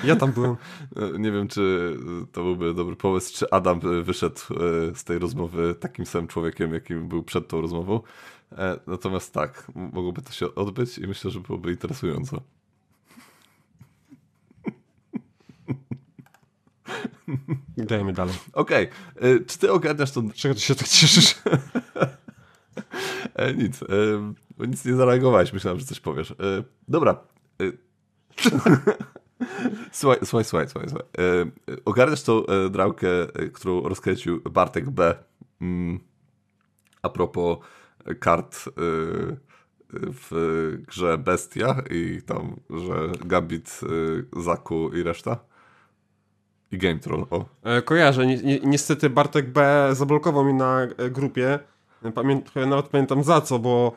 [0.09, 0.57] ja, tam byłem.
[0.97, 1.97] E, nie wiem, czy
[2.33, 7.09] to byłby dobry pomysł, czy Adam wyszedł e, z tej rozmowy takim samym człowiekiem, jakim
[7.09, 8.01] był przed tą rozmową.
[8.53, 12.43] E, natomiast tak, mogłoby to się odbyć i myślę, że byłoby interesująco.
[17.77, 18.35] Dajmy dalej.
[18.53, 18.89] Okej.
[19.17, 19.45] Okay.
[19.47, 20.23] Czy ty ogarniasz to...
[20.35, 21.35] Czego ty się tak cieszysz?
[23.59, 23.81] nic.
[24.59, 25.53] Nic nie zareagowałeś.
[25.53, 26.35] Myślałem, że coś powiesz.
[26.89, 27.32] Dobra.
[28.39, 28.95] E,
[29.93, 30.69] słuchaj, słuchaj, słuchaj.
[30.69, 31.07] słuchaj, słuchaj.
[31.19, 33.09] E, ogarniasz tą e, drałkę,
[33.53, 35.15] którą rozkręcił Bartek B.
[35.61, 36.01] Mm,
[37.03, 37.59] a propos
[38.21, 38.65] kart
[39.97, 43.81] w grze Bestia i tam, że Gambit,
[44.37, 45.39] Zaku i reszta?
[46.73, 47.45] I Game Troll, o.
[47.63, 48.27] E, kojarzę.
[48.27, 51.59] Ni ni niestety Bartek B zablokował mi na e, grupie.
[52.15, 53.93] Pamię nawet pamiętam za co, bo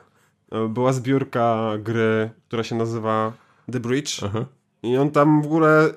[0.51, 3.33] e, była zbiórka gry, która się nazywa
[3.71, 4.23] The Bridge.
[4.23, 4.45] Aha.
[4.83, 5.89] I on tam w ogóle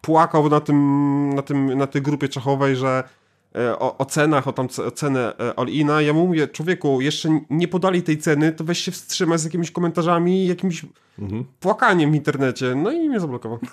[0.00, 3.04] płakał na tym, na tym, na tej grupie czachowej, że
[3.78, 6.02] o, o cenach, o tam o cenę All-Ina.
[6.02, 9.70] Ja mu mówię, człowieku, jeszcze nie podali tej ceny, to weź się wstrzymać z jakimiś
[9.70, 10.86] komentarzami jakimś
[11.18, 11.44] mhm.
[11.60, 12.74] płakaniem w internecie.
[12.74, 13.58] No i mnie zablokował.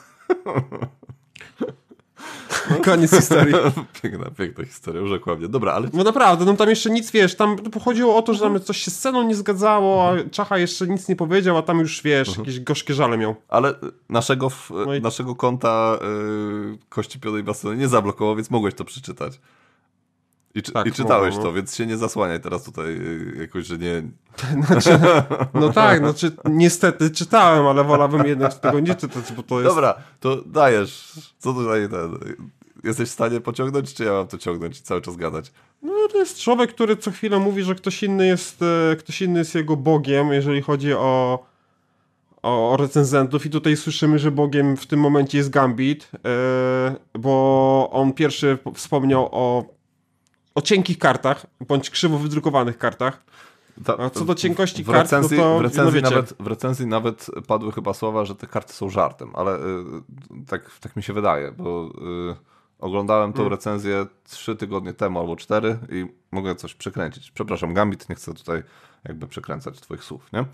[2.86, 3.54] Koniec historii.
[4.02, 5.48] piękna, piękna historia, urzekła mnie.
[5.48, 5.90] Dobra, ale...
[5.94, 8.92] No naprawdę, no tam jeszcze nic, wiesz, tam chodziło o to, że tam coś się
[8.92, 12.48] z sceną nie zgadzało, a Czacha jeszcze nic nie powiedział, a tam już, wiesz, mhm.
[12.48, 13.36] jakieś gorzkie żale miał.
[13.50, 13.74] Ale
[14.10, 14.52] naszego,
[14.86, 15.02] no i...
[15.02, 19.40] naszego konta yy, Kości Pionej Baseny nie zablokował, więc mogłeś to przeczytać.
[20.56, 21.42] I, czy, Tak, I czytałeś no.
[21.42, 24.04] to, więc się nie zasłaniaj teraz tutaj y, jakoś, że nie...
[24.68, 25.00] Znaczy,
[25.54, 29.76] no tak, znaczy, niestety czytałem, ale wolałbym jednak tego nie czytać, bo to jest...
[29.76, 31.20] Dobra, to dajesz.
[31.40, 32.18] Co tutaj ten...
[32.84, 35.52] Jesteś w stanie pociągnąć, czy ja mam to ciągnąć i cały czas gadać?
[35.82, 39.40] No to jest człowiek, który co chwilę mówi, że ktoś inny jest, e, ktoś inny
[39.40, 41.46] jest jego bogiem, jeżeli chodzi o,
[42.42, 48.14] o, recenzentów i tutaj słyszymy, że bogiem w tym momencie jest Gambit, e, bo on
[48.14, 49.66] pierwszy wspomniał o,
[50.56, 53.24] o cienkich kartach, bądź krzywo wydrukowanych kartach.
[53.86, 56.10] Ta, A co do cienkości w kart, recenzji, no to w, no recenzji wiecie.
[56.16, 59.62] nawet, w recenzji nawet padły chyba słowa, że te karty są żartem, ale y,
[60.48, 61.90] tak, tak mi się wydaje, bo
[62.32, 62.36] y,
[62.80, 63.52] oglądałem tą Mm.
[63.52, 67.32] recenzję trzy tygodnie temu albo cztery i mogę coś przekręcić.
[67.32, 68.64] Przepraszam, Gambit, nie chcę tutaj
[69.04, 70.46] jakby przekręcać twoich słów, nie?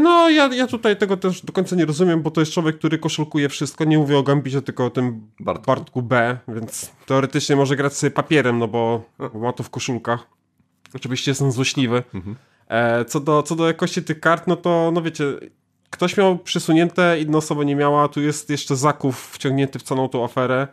[0.00, 2.98] No, ja, ja tutaj tego też do końca nie rozumiem, bo to jest człowiek, który
[2.98, 3.84] koszulkuje wszystko.
[3.84, 5.66] Nie mówię o Gambicie, tylko o tym Bartku.
[5.66, 10.26] Bartku B, więc teoretycznie może grać sobie papierem, no bo, bo ma to w koszulkach.
[10.94, 12.02] Oczywiście jestem złośliwy.
[12.68, 15.24] E, co, do, co do jakości tych kart, no to, no wiecie,
[15.90, 20.24] ktoś miał przesunięte, inna osoba nie miała, tu jest jeszcze Zaków wciągnięty w całą tą
[20.24, 20.68] aferę.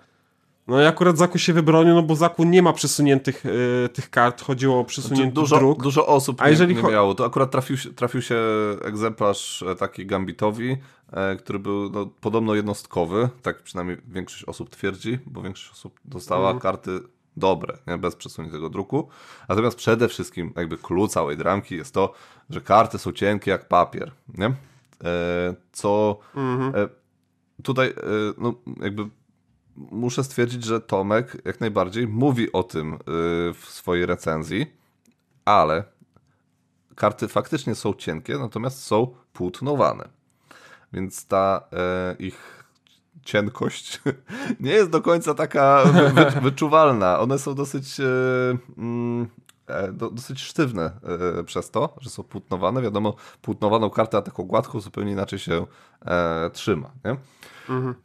[0.67, 3.43] No i akurat Zaku się wybronił, no bo Zaku nie ma przesuniętych
[3.86, 5.84] e, tych kart, chodziło o przesunięty Znaczy, dużo, druk.
[5.84, 7.15] dużo osób A nie, jeżeli nie miało.
[7.15, 8.36] To akurat trafił się, trafił się
[8.82, 10.78] egzemplarz e, taki Gambitowi,
[11.13, 16.49] e, który był no, podobno jednostkowy, tak przynajmniej większość osób twierdzi, bo większość osób dostała
[16.52, 16.60] Mhm.
[16.60, 16.99] karty
[17.38, 17.97] dobre, nie?
[17.97, 19.08] bez przesuniętego druku.
[19.49, 22.13] Natomiast przede wszystkim jakby clue całej dramki jest to,
[22.49, 24.45] że karty są cienkie jak papier, nie?
[24.45, 24.54] E,
[25.71, 26.76] co Mhm.
[26.76, 26.89] e,
[27.63, 27.93] tutaj e,
[28.38, 29.04] no, jakby
[29.76, 32.98] muszę stwierdzić, że Tomek jak najbardziej mówi o tym y,
[33.54, 34.74] w swojej recenzji,
[35.46, 35.84] ale
[36.96, 40.10] karty faktycznie są cienkie, natomiast są płótnowane.
[40.94, 42.64] Więc ta e, ich
[43.26, 44.02] cienkość
[44.60, 47.20] nie jest do końca taka wy, wy, wyczuwalna.
[47.20, 48.04] One są dosyć, e,
[48.78, 49.28] mm,
[49.68, 50.92] e, do, dosyć sztywne
[51.40, 52.82] e, przez to, że są płótnowane.
[52.82, 55.66] Wiadomo, płótnowaną kartę, a taką gładką zupełnie inaczej się
[56.06, 56.92] e, trzyma.
[57.06, 57.18] Nie?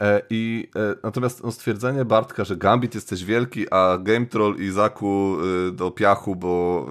[0.01, 4.71] E, I e, natomiast no, stwierdzenie Bartka, że Gambit jesteś wielki, a Game Troll i
[4.71, 5.37] Zaku
[5.69, 6.87] y, do piachu, bo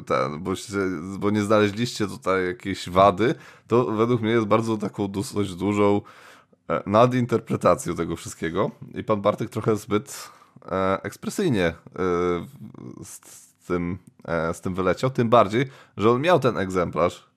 [0.00, 0.72] y, ten, bo, się,
[1.18, 3.34] bo nie znaleźliście tutaj jakiejś wady,
[3.66, 6.00] to według mnie jest bardzo taką dosyć dużą
[6.68, 8.70] e, nadinterpretacją tego wszystkiego.
[8.94, 10.30] I pan Bartek trochę zbyt
[10.70, 11.74] e, ekspresyjnie e,
[13.04, 13.98] z, z, tym,
[14.52, 15.10] z tym wyleciał.
[15.10, 17.30] Tym bardziej, że on miał ten egzemplarz.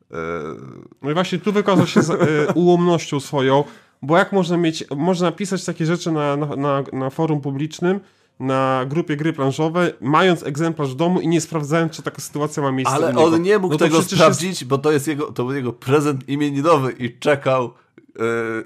[1.01, 3.63] No i właśnie tu wykazał się z, y, ułomnością swoją,
[4.03, 7.99] bo jak można mieć, można pisać takie rzeczy na, na, na, na forum publicznym,
[8.39, 12.71] na grupie gry planszowe, mając egzemplarz w domu i nie sprawdzając, czy taka sytuacja ma
[12.71, 13.23] miejsce Ale u niego.
[13.23, 16.91] on nie mógł No tego sprawdzić, bo to jest jego, to był jego prezent imieninowy
[16.91, 17.73] i czekał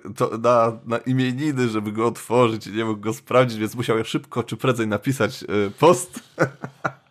[0.10, 4.06] e, to na, na imieniny, żeby go otworzyć i nie mógł go sprawdzić, więc musiał
[4.06, 5.48] szybko czy prędzej napisać e,
[5.80, 6.20] post.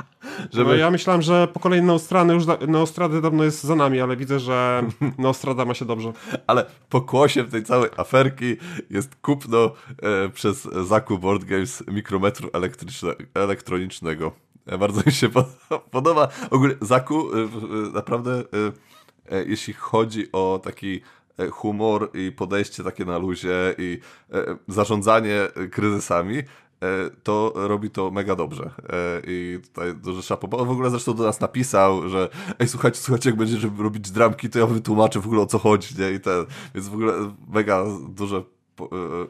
[0.53, 0.71] żeby...
[0.71, 4.41] No ja myślałem, że pokolenie Neostrady już da, Neostrady dawno jest za nami, ale widzę,
[4.41, 4.83] że
[5.19, 6.13] Neostrada ma się dobrze.
[6.47, 8.57] Ale pokłosiem tej całej aferki
[8.91, 9.73] jest kupno
[10.03, 12.51] e, przez Zaku Board Games mikrometru
[13.35, 14.33] elektronicznego.
[14.67, 15.57] E, bardzo mi się pod-
[15.91, 16.29] podoba.
[16.51, 18.43] Ogólnie Zaku e, w- naprawdę,
[19.31, 21.01] e, jeśli chodzi o taki
[21.51, 24.01] humor i podejście takie na luzie i
[24.69, 25.41] zarządzanie
[25.73, 26.43] kryzysami,
[27.23, 28.71] to robi to mega dobrze.
[28.89, 30.49] E, I tutaj duży szapo.
[30.49, 34.11] Bo on w ogóle zresztą do nas napisał, że ej, słuchajcie, słuchajcie, jak będziecie robić
[34.11, 36.11] dramki, to ja wytłumaczę w ogóle o co chodzi, nie?
[36.11, 37.13] I ten, więc w ogóle
[37.49, 38.43] mega duże e,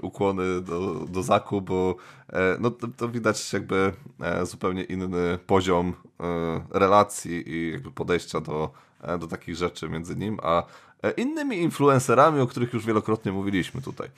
[0.02, 1.96] ukłony do, do Zaku, bo
[2.32, 8.40] e, no, to, to widać jakby e, zupełnie inny poziom e, relacji i jakby podejścia
[8.40, 8.70] do,
[9.02, 10.62] e, do takich rzeczy między nim, a
[11.02, 14.08] e, innymi influencerami, o których już wielokrotnie mówiliśmy tutaj.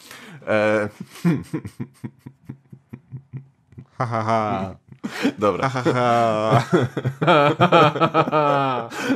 [0.47, 0.89] E,
[3.99, 4.75] Ha, ha, ha.
[5.39, 5.71] dobra.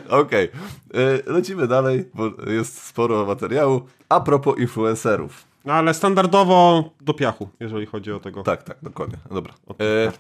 [0.23, 0.49] Okej,
[0.95, 3.83] E, lecimy dalej, bo jest sporo materiału.
[4.09, 5.45] A propos influencerów.
[5.65, 8.43] No ale standardowo do piachu, jeżeli chodzi o tego.
[8.43, 9.19] Tak, tak, dokładnie.
[9.31, 9.55] Dobra.
[9.81, 10.13] E.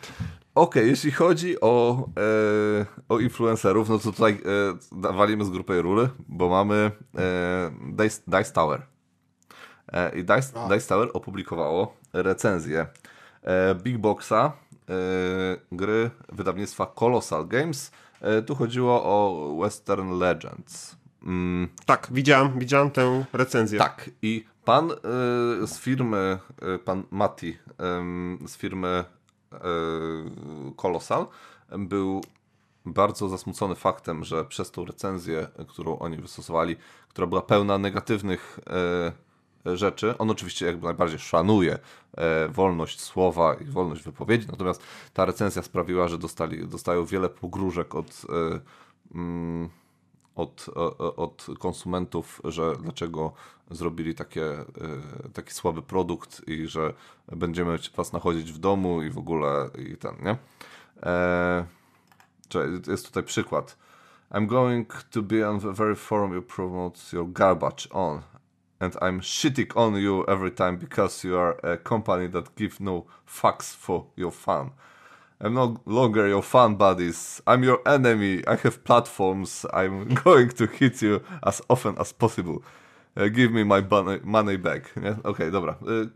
[0.55, 2.05] Okej, jeśli chodzi o,
[2.79, 4.41] e, o influencerów, no to tutaj
[5.03, 8.83] e, walimy z grupy rury, bo mamy e, Dice, Dice Tower.
[10.17, 12.87] I Dice, Dice Tower opublikowało recenzję
[13.83, 14.53] Big Boxa
[14.89, 14.93] e,
[15.73, 17.91] gry wydawnictwa Colossal Games.
[18.21, 20.97] E, tu chodziło o Western Legends.
[21.23, 23.79] Mm, Tak, widziałem, widziałem tę recenzję.
[23.79, 24.97] tak, i pan y,
[25.67, 26.39] z firmy,
[26.75, 27.59] y, pan Mati
[28.47, 29.05] z firmy
[30.77, 31.27] Colossal
[31.79, 32.21] był
[32.87, 36.77] bardzo zasmucony faktem, że przez tą recenzję, którą oni wystosowali,
[37.09, 39.13] która była pełna negatywnych e,
[39.65, 40.19] rzeczy.
[40.19, 41.79] On oczywiście jakby najbardziej szanuje
[42.17, 44.83] e, wolność słowa i wolność wypowiedzi, natomiast
[45.15, 48.61] ta recenzja sprawiła, że dostali, dostają wiele pogróżek od, e,
[49.15, 49.69] mm,
[50.35, 50.67] od,
[51.17, 53.33] od konsumentów, że dlaczego
[53.71, 54.65] zrobili takie,
[55.33, 56.95] taki słaby produkt i że
[57.33, 60.37] będziemy was nachodzić w domu i w ogóle i ten, nie?
[62.89, 63.77] jest tutaj przykład.
[64.33, 68.23] I'm going to be on the very forum you promote your garbage on.
[68.83, 73.07] And I'm shitting on you every time because you are a company that give no
[73.25, 74.73] fucks for your fun.
[75.41, 77.41] I'm no longer your fun buddies.
[77.47, 78.43] I'm your enemy.
[78.45, 79.65] I have platforms.
[79.73, 82.65] I'm going to hit you as often as possible.
[83.17, 83.83] Uh, give me my
[84.25, 84.91] money back.
[84.97, 85.77] Okej, okay, dobra.
[85.81, 86.07] Uh,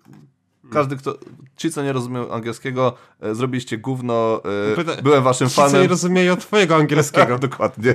[0.72, 1.18] każdy, kto.
[1.57, 4.40] Ci, co nie rozumieją angielskiego, e, zrobiliście gówno.
[4.96, 5.70] E, byłem waszym ci, fanem.
[5.70, 7.38] Ci, co nie rozumieją twojego angielskiego.
[7.48, 7.94] Dokładnie.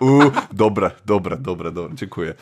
[0.00, 0.20] U,
[0.52, 2.34] dobre, dobre, dobre, dobre, dziękuję.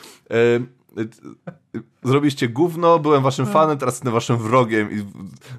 [2.03, 3.53] Zrobiliście gówno, byłem waszym no.
[3.53, 5.05] fanem, teraz jestem waszym wrogiem i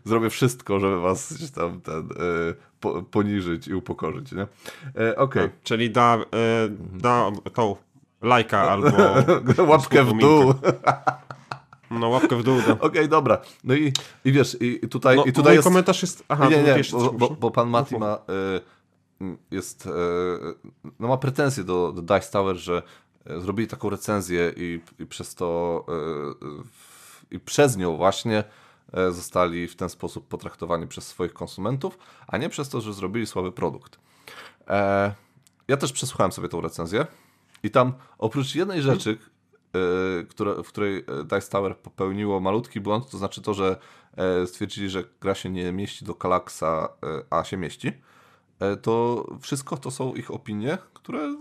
[0.05, 4.41] zrobię wszystko, żeby was tam ten, e, po, poniżyć i upokorzyć, nie?
[4.41, 5.15] E, Okej.
[5.15, 5.43] Okay.
[5.43, 7.75] No, czyli da, e, da tą
[8.21, 8.91] lajka albo
[9.67, 10.53] łapkę w dół.
[11.91, 12.57] No łapkę w dół.
[12.69, 13.37] Okej, okay, dobra.
[13.63, 13.93] No i,
[14.25, 15.67] i wiesz, i tutaj, no, i tutaj jest...
[15.67, 16.23] komentarz jest...
[16.27, 18.15] Aha, nie, nie, bo, bo, bo, pan Mati ma...
[18.15, 18.78] Y,
[19.51, 19.85] jest...
[19.85, 19.89] Y,
[20.99, 22.83] no ma pretensje do, do Dice Tower, że
[23.29, 25.85] y, zrobili taką recenzję i, i przez to...
[27.31, 28.43] I przez nią właśnie
[29.11, 33.51] zostali w ten sposób potraktowani przez swoich konsumentów, a nie przez to, że zrobili słaby
[33.51, 33.99] produkt.
[35.67, 37.07] Ja też przesłuchałem sobie tą recenzję
[37.63, 39.17] i tam oprócz jednej rzeczy,
[40.29, 43.77] które, w której Dice Tower popełniło malutki błąd, to znaczy to, że
[44.17, 47.93] e, stwierdzili, że gra się nie mieści do Kalaksa, e, a się mieści, e,
[48.81, 51.35] to wszystko to są ich opinie, które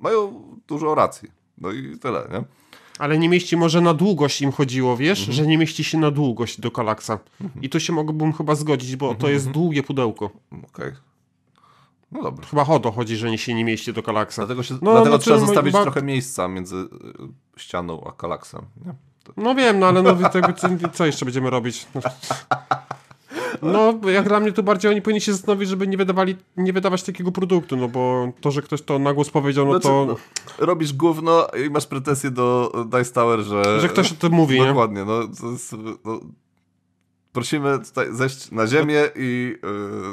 [0.00, 1.30] mają dużo racji.
[1.58, 2.44] No i tyle, nie?
[2.98, 5.18] Ale nie mieści może na długość im chodziło, wiesz?
[5.18, 5.36] Mhm.
[5.36, 7.18] Że nie mieści się na długość do Kalaksa.
[7.40, 7.62] Mhm.
[7.62, 9.20] I to się mogłbym chyba zgodzić, bo mhm.
[9.20, 10.30] to jest długie pudełko.
[10.50, 10.64] Okej.
[10.70, 10.96] Okay.
[12.12, 12.46] No dobra.
[12.46, 14.42] Chyba o to chodzi, że nie się nie mieści do kalaksa.
[14.42, 16.88] Dlatego, się, no, dlatego no, trzeba zostawić trochę miejsca między y,
[17.56, 18.62] ścianą a kalaksem.
[18.86, 18.94] Nie?
[19.36, 20.48] No wiem, no ale no, tego,
[20.92, 21.86] co jeszcze będziemy robić?
[23.62, 27.02] No, jak dla mnie to bardziej oni powinni się zastanowić, żeby nie, wydawali, nie wydawać
[27.02, 30.06] takiego produktu, no bo to, że ktoś to na głos powiedział, no, no to...
[30.06, 30.16] No,
[30.66, 33.80] robisz gówno i masz pretensje do Dice Tower, że...
[33.80, 35.20] Że ktoś o tym mówi, Dokładnie, no,
[35.52, 36.20] jest, no
[37.32, 39.56] prosimy tutaj zejść na ziemię i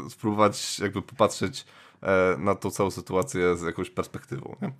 [0.03, 1.65] yy, spróbować jakby popatrzeć
[2.03, 4.55] E, na tą całą sytuację z jakąś perspektywą.
[4.61, 4.71] Nie?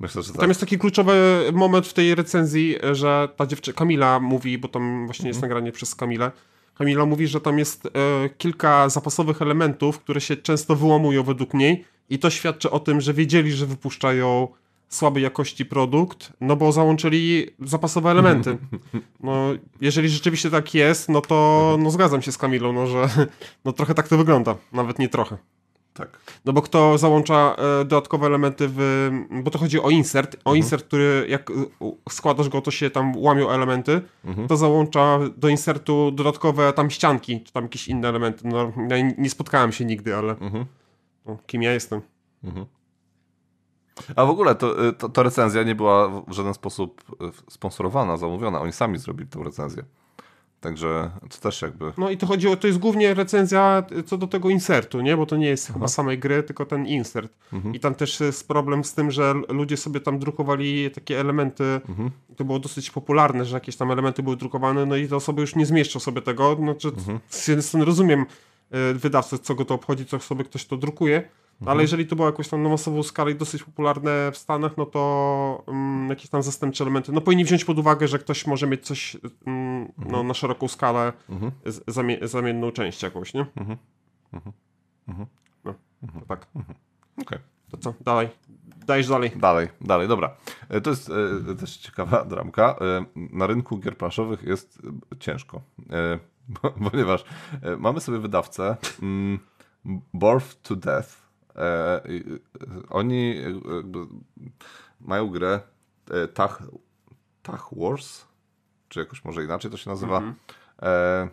[0.00, 0.40] Myślę, że tak.
[0.40, 5.06] Tam jest taki kluczowy moment w tej recenzji, że ta dziewczyna, Kamila mówi, bo tam
[5.06, 5.50] właśnie jest mhm.
[5.50, 6.30] nagranie przez Kamilę,
[6.78, 7.90] Kamila mówi, że tam jest e,
[8.38, 13.14] kilka zapasowych elementów, które się często wyłamują według niej i to świadczy o tym, że
[13.14, 14.48] wiedzieli, że wypuszczają
[14.88, 18.58] słabej jakości produkt, no bo załączyli zapasowe elementy.
[19.20, 19.48] No,
[19.80, 23.08] jeżeli rzeczywiście tak jest, no to no, zgadzam się z Kamilą, no, że
[23.64, 25.36] no, trochę tak to wygląda, nawet nie trochę.
[25.98, 26.18] Tak.
[26.44, 29.10] No bo kto załącza e, dodatkowe elementy w...
[29.42, 30.34] Bo to chodzi o insert.
[30.34, 30.56] O mhm.
[30.56, 31.52] insert, który jak
[32.08, 34.00] składasz go, to się tam łamią elementy.
[34.24, 34.48] Mhm.
[34.48, 38.48] To załącza do insertu dodatkowe tam ścianki, czy tam jakieś inne elementy.
[38.48, 40.64] No, ja nie spotkałem się nigdy, ale mhm.
[41.26, 42.00] no, kim ja jestem.
[42.44, 42.66] Mhm.
[44.16, 48.16] A w ogóle to, e, to, to, recenzja nie była w żaden sposób e, sponsorowana,
[48.16, 48.60] zamówiona.
[48.60, 49.84] Oni sami zrobili tę recenzję.
[50.60, 51.92] Także to też jakby.
[51.98, 55.16] No i to chodzi o, to jest głównie recenzja co do tego insertu, nie?
[55.16, 55.74] Bo to nie jest Aha.
[55.74, 57.32] chyba samej gry, tylko ten insert.
[57.52, 57.74] Mhm.
[57.74, 61.64] I tam też jest problem z tym, że ludzie sobie tam drukowali takie elementy.
[61.88, 62.10] Mhm.
[62.36, 65.56] To było dosyć popularne, że jakieś tam elementy były drukowane, no i te osoby już
[65.56, 66.56] nie zmieszczą sobie tego.
[66.56, 67.20] Znaczy, mhm.
[67.28, 71.28] z jednej strony rozumiem y, wydawcę, co go to obchodzi, co sobie ktoś to drukuje
[71.60, 71.72] Mhm.
[71.72, 74.86] Ale jeżeli to było jakoś tam na masową skalę i dosyć popularne w Stanach, no
[74.86, 78.86] to um, jakieś tam zastępcze elementy, no powinni wziąć pod uwagę, że ktoś może mieć
[78.86, 79.16] coś
[79.46, 80.26] um, no, mhm.
[80.26, 81.52] na szeroką skalę, mhm.
[81.86, 83.46] zamie zamienną część jakąś, nie?
[83.56, 83.78] Mhm.
[84.32, 84.52] Mhm.
[85.08, 85.26] Mhm.
[85.64, 85.74] No,
[86.28, 86.46] tak.
[86.54, 86.76] Okej.
[87.22, 87.38] Okay.
[87.70, 87.94] To co?
[88.00, 88.28] Dalej.
[88.86, 89.30] Dajesz dalej.
[89.36, 90.36] Dalej, dalej, dobra.
[90.68, 91.10] E, to jest
[91.50, 92.76] e, też ciekawa dramka.
[92.80, 94.82] E, na rynku gier planszowych jest
[95.20, 96.18] ciężko, e,
[96.90, 97.24] ponieważ
[97.62, 99.38] e, mamy sobie wydawcę mm,
[100.14, 101.27] Borth to Death, E,
[102.90, 103.34] oni
[105.00, 105.60] mają grę
[106.10, 106.62] e, Tach,
[107.42, 108.24] Tach Wars,
[108.88, 110.18] czy jakoś może inaczej to się nazywa.
[110.18, 111.28] Mm -hmm.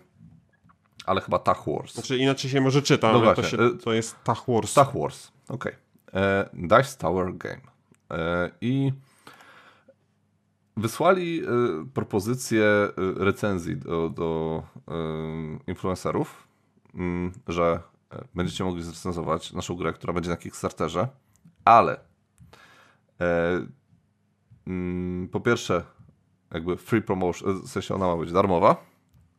[1.06, 1.94] ale chyba Tach Wars.
[1.94, 4.74] Znaczy inaczej się może czyta, no ale to, się, to, jest Tach Wars.
[4.74, 5.74] Tach Wars, okej.
[6.08, 6.68] Okay.
[6.68, 7.62] Dice Tower Game.
[8.62, 8.94] I
[10.78, 11.42] wysłali
[11.94, 12.66] propozycję
[13.18, 14.64] recenzji do, do
[15.68, 16.48] influencerów,
[16.96, 17.80] mm, że
[18.36, 21.08] będziecie mogli zrecenzować naszą grę, która będzie na Kickstarterze,
[21.66, 22.00] ale
[23.22, 23.66] e,
[24.68, 25.84] mm, po pierwsze,
[26.52, 28.86] jakby free promotion, w sensie ona ma być darmowa,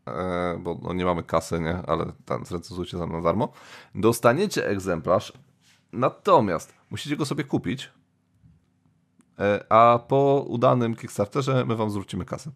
[0.06, 1.76] e, bo no, nie mamy kasy, nie?
[1.76, 3.52] Ale tam zrecenzujcie tam na darmo.
[3.94, 5.32] Dostaniecie egzemplarz,
[5.92, 7.90] natomiast musicie go sobie kupić,
[9.38, 12.50] e, a po udanym Kickstarterze my wam zwrócimy kasę.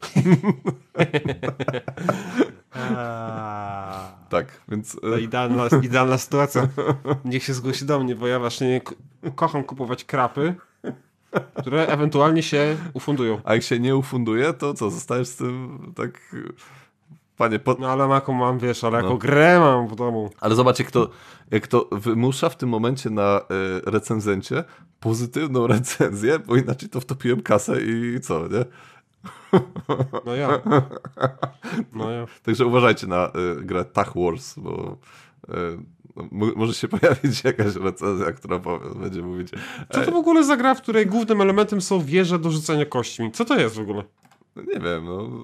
[4.28, 5.00] Tak, więc.
[5.00, 6.68] To idealna, idealna sytuacja.
[7.24, 8.94] Niech się zgłosi do mnie, bo ja właśnie ko
[9.34, 10.54] kocham kupować krapy,
[11.54, 13.40] które ewentualnie się ufundują.
[13.44, 16.34] A jak się nie ufunduje, to co, zostajesz z tym tak.
[17.36, 17.76] Panie, po...
[17.78, 19.16] No ale jaką mam, wiesz, ale jako no.
[19.16, 20.30] grę mam w domu.
[20.40, 21.10] Ale zobacz, jak to,
[21.50, 24.64] jak to wymusza w tym momencie na y, recenzencie
[25.00, 28.64] pozytywną recenzję, bo inaczej to wtopiłem kasę i co, nie?
[30.26, 30.60] No ja.
[31.92, 32.26] No ja.
[32.44, 34.98] Także uważajcie na y, grę Tach Wars, bo
[35.48, 35.52] y,
[36.56, 38.60] może się pojawić jakaś recenzja, która
[38.96, 39.48] będzie mówić...
[39.90, 43.32] Co to w ogóle za gra, w której głównym elementem są wieże do rzucania kośćmi?
[43.32, 44.04] Co to jest w ogóle?
[44.56, 45.28] No nie wiem, no...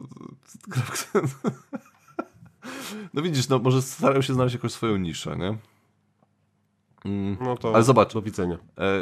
[3.14, 5.56] No widzisz, no może starają się znaleźć jakąś swoją niszę, nie?
[7.04, 7.36] Mm.
[7.40, 8.58] No to Ale zobacz, do widzenia.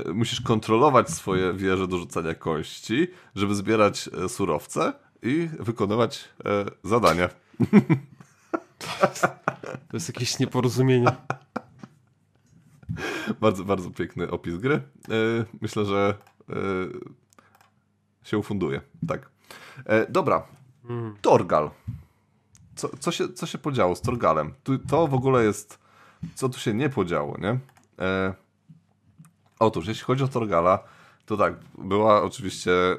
[0.06, 4.92] E, musisz kontrolować swoje wieże do rzucania kości, żeby zbierać e, surowce
[5.22, 7.28] i wykonywać e, zadania.
[9.88, 11.06] To jest jakieś nieporozumienie.
[13.40, 14.74] bardzo, bardzo piękny opis gry.
[14.74, 14.80] E,
[15.60, 16.14] myślę, że
[16.50, 16.54] e,
[18.24, 18.80] się ufunduje.
[19.08, 19.30] Tak.
[19.86, 20.46] E, dobra.
[20.88, 21.16] Mm.
[21.22, 21.70] Torgal.
[22.76, 24.54] Co, co, się, co się podziało z Torgalem?
[24.64, 25.78] Tu, to w ogóle jest.
[26.34, 27.58] Co tu się nie podziało, nie?
[27.98, 28.34] E,
[29.58, 30.84] otóż, jeśli chodzi o Torgala,
[31.26, 32.96] to tak, była oczywiście y,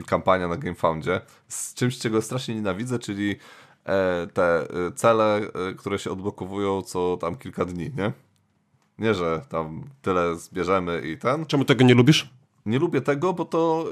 [0.00, 3.36] y, kampania na GameFoundzie z czymś, czego strasznie nienawidzę, czyli
[3.84, 5.40] e, te y, cele,
[5.78, 8.12] które się odblokowują co tam kilka dni, nie?
[8.98, 11.46] Nie, że tam tyle zbierzemy i ten.
[11.46, 12.30] Czemu tego nie lubisz?
[12.66, 13.84] Nie lubię tego, bo to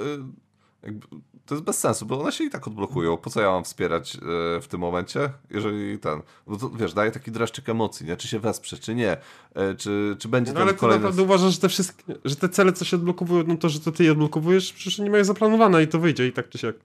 [0.82, 1.06] jakby,
[1.48, 3.16] to jest bez sensu, bo one się i tak odblokują.
[3.16, 4.18] Po co ja mam wspierać e,
[4.60, 8.16] w tym momencie, jeżeli ten, bo to, wiesz, daje taki dreszczyk emocji, nie?
[8.16, 9.16] Czy się wesprze, czy nie,
[9.54, 11.02] e, czy, czy będzie no, ale kolejny...
[11.02, 13.92] Naprawdę uważasz, że te wszystkie, że te cele, co się odblokowują, no to, że to
[13.92, 16.76] ty je odblokowujesz, przecież nie mają zaplanowane i to wyjdzie i tak czy siak.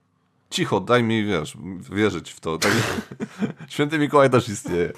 [0.50, 1.56] Cicho, daj mi, wiesz,
[1.92, 2.58] wierzyć w to.
[2.58, 2.72] Tak,
[3.68, 4.92] Święty Mikołaj też istnieje.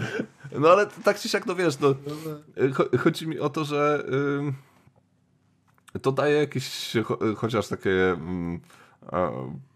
[0.59, 1.95] No ale tak czy siak, no wiesz, no,
[2.99, 4.05] chodzi mi o to, że
[5.95, 7.91] yy, to daje jakieś cho chociaż takie...
[7.91, 8.61] Yy,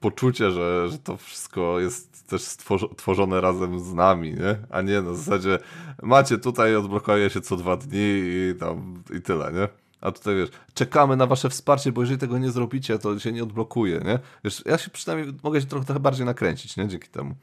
[0.00, 4.56] poczucie, że, że to wszystko jest też stworzone razem z nami, nie?
[4.70, 5.58] A nie na zasadzie
[6.02, 9.68] macie tutaj, odblokuje się co dwa dni i tam i tyle, nie?
[10.00, 13.42] A tutaj wiesz, czekamy na wasze wsparcie, bo jeżeli tego nie zrobicie, to się nie
[13.42, 14.18] odblokuje, nie?
[14.44, 16.88] Wiesz, ja się przynajmniej mogę się trochę, bardziej nakręcić, nie?
[16.88, 17.34] Dzięki temu.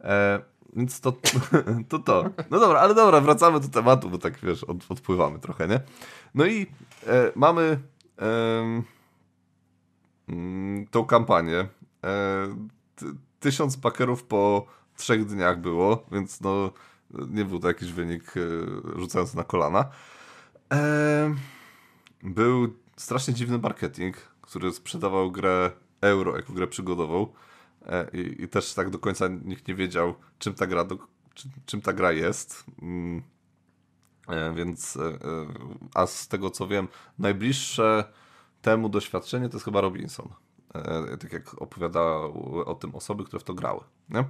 [0.00, 0.40] E,
[0.76, 1.12] więc to,
[1.88, 2.24] to to.
[2.50, 5.80] No dobra, ale dobra, wracamy do tematu, bo tak wiesz, od, odpływamy trochę, nie?
[6.34, 6.66] No i
[7.06, 7.78] e, mamy.
[8.18, 8.97] E,
[10.90, 11.68] tą kampanię.
[12.04, 12.48] E,
[13.40, 14.66] tysiąc bakerów po
[14.96, 16.72] trzech dniach było, więc no
[17.10, 18.40] nie był to jakiś wynik e,
[19.00, 19.90] rzucający na kolana.
[20.72, 21.34] E,
[22.22, 25.70] był strasznie dziwny marketing, który sprzedawał grę
[26.00, 27.26] euro jako grę przygodową
[28.12, 30.98] i, i też tak do końca nikt nie wiedział, czym ta gra, do,
[31.66, 32.64] czym ta gra jest.
[32.82, 33.22] Mm,
[34.54, 34.98] więc,
[35.94, 38.12] a z tego co wiem, najbliższe
[38.68, 40.28] temu doświadczenie to jest chyba Robinson.
[40.74, 43.80] E, tak jak opowiadały o tym osoby, które w to grały.
[44.10, 44.24] Nie?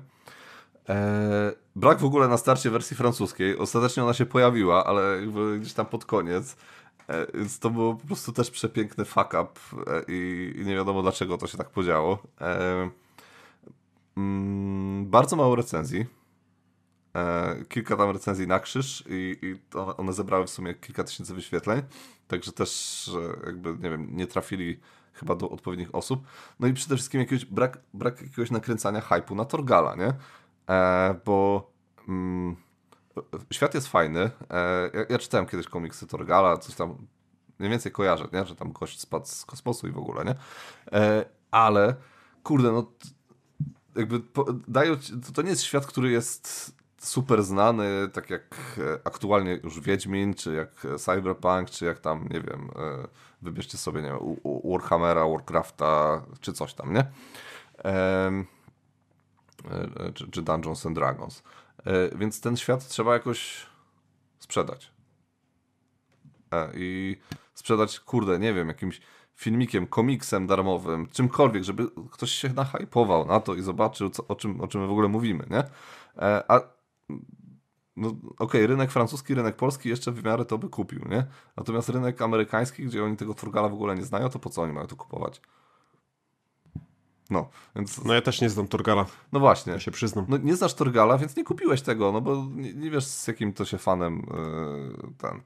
[0.88, 3.58] E, brak w ogóle na starcie wersji francuskiej.
[3.58, 5.20] Ostatecznie ona się pojawiła, ale
[5.60, 6.56] gdzieś tam pod koniec.
[7.08, 9.60] E, więc to było po prostu też przepiękny fuck up
[10.08, 12.18] i, nie wiadomo dlaczego to się tak podziało.
[14.16, 16.06] Mm, bardzo mało recenzji.
[17.16, 21.82] E, kilka tam recenzji na krzyż i, i one zebrały w sumie kilka tysięcy wyświetleń.
[22.28, 23.10] Także też
[23.46, 24.80] jakby, nie wiem, nie trafili
[25.12, 26.26] chyba do odpowiednich osób.
[26.60, 30.12] No i przede wszystkim jakiegoś brak, brak jakiegoś nakręcania hypu na Torgala, nie?
[30.74, 31.70] E, bo
[32.08, 32.56] mm,
[33.52, 34.30] świat jest fajny.
[34.50, 37.06] E, ja, ja, czytałem kiedyś komiksy Torgala, coś tam
[37.58, 38.44] mniej więcej kojarzę, nie?
[38.44, 40.34] Że tam gość spadł z kosmosu i w ogóle, nie?
[40.92, 41.94] E, ale
[42.42, 42.92] kurde, no
[43.96, 48.98] jakby po, dają, to, to nie jest świat, który jest super znany, tak jak e,
[49.04, 53.08] aktualnie już Wiedźmin, czy jak Cyberpunk, czy jak tam, nie wiem, e,
[53.42, 57.06] wybierzcie sobie, nie wiem, Warhammera, Warcrafta, czy coś tam, nie?
[57.84, 58.44] E,
[60.14, 61.42] czy, Dungeons and Dragons.
[62.14, 63.66] Więc ten świat trzeba jakoś
[64.38, 64.92] sprzedać.
[66.74, 67.16] I
[67.54, 69.00] sprzedać, kurde, nie wiem, jakimś
[69.34, 74.60] filmikiem, komiksem darmowym, czymkolwiek, żeby ktoś się nahypował na to i zobaczył, co, o, czym,
[74.60, 75.64] o czym w ogóle mówimy, nie?
[76.48, 76.60] A
[77.96, 81.26] no okej, rynek francuski, rynek polski jeszcze w miarę to by kupił, nie?
[81.56, 84.72] Natomiast rynek amerykański, gdzie oni tego Torgala w ogóle nie znają, to po co oni
[84.72, 85.40] mają to kupować?
[87.30, 88.04] No, więc...
[88.04, 89.72] No ja też nie znam Torgala, No właśnie.
[89.72, 90.24] ja się przyznam.
[90.28, 93.52] No nie znasz Torgala, więc nie kupiłeś tego, no bo nie, nie wiesz z jakim
[93.52, 95.40] to się fanem yy, ten...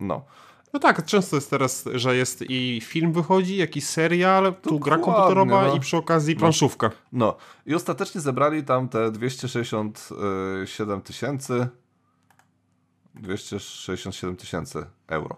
[0.00, 0.24] No.
[0.72, 5.66] No tak, często jest teraz, że jest i film wychodzi, jakiś serial, tu gra komputerowa
[5.66, 5.74] no.
[5.74, 6.90] i przy okazji planszówka.
[7.12, 7.36] No
[7.66, 11.68] i ostatecznie zebrali tam te 267 tysięcy
[13.14, 15.36] 267 tysięcy euro.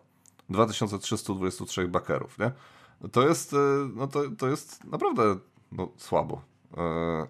[0.49, 2.53] 2323 bakerów, nie?
[3.12, 3.57] To jest, y,
[3.95, 5.37] no to, to jest naprawdę
[5.72, 6.43] no, słabo.
[6.72, 6.76] Y,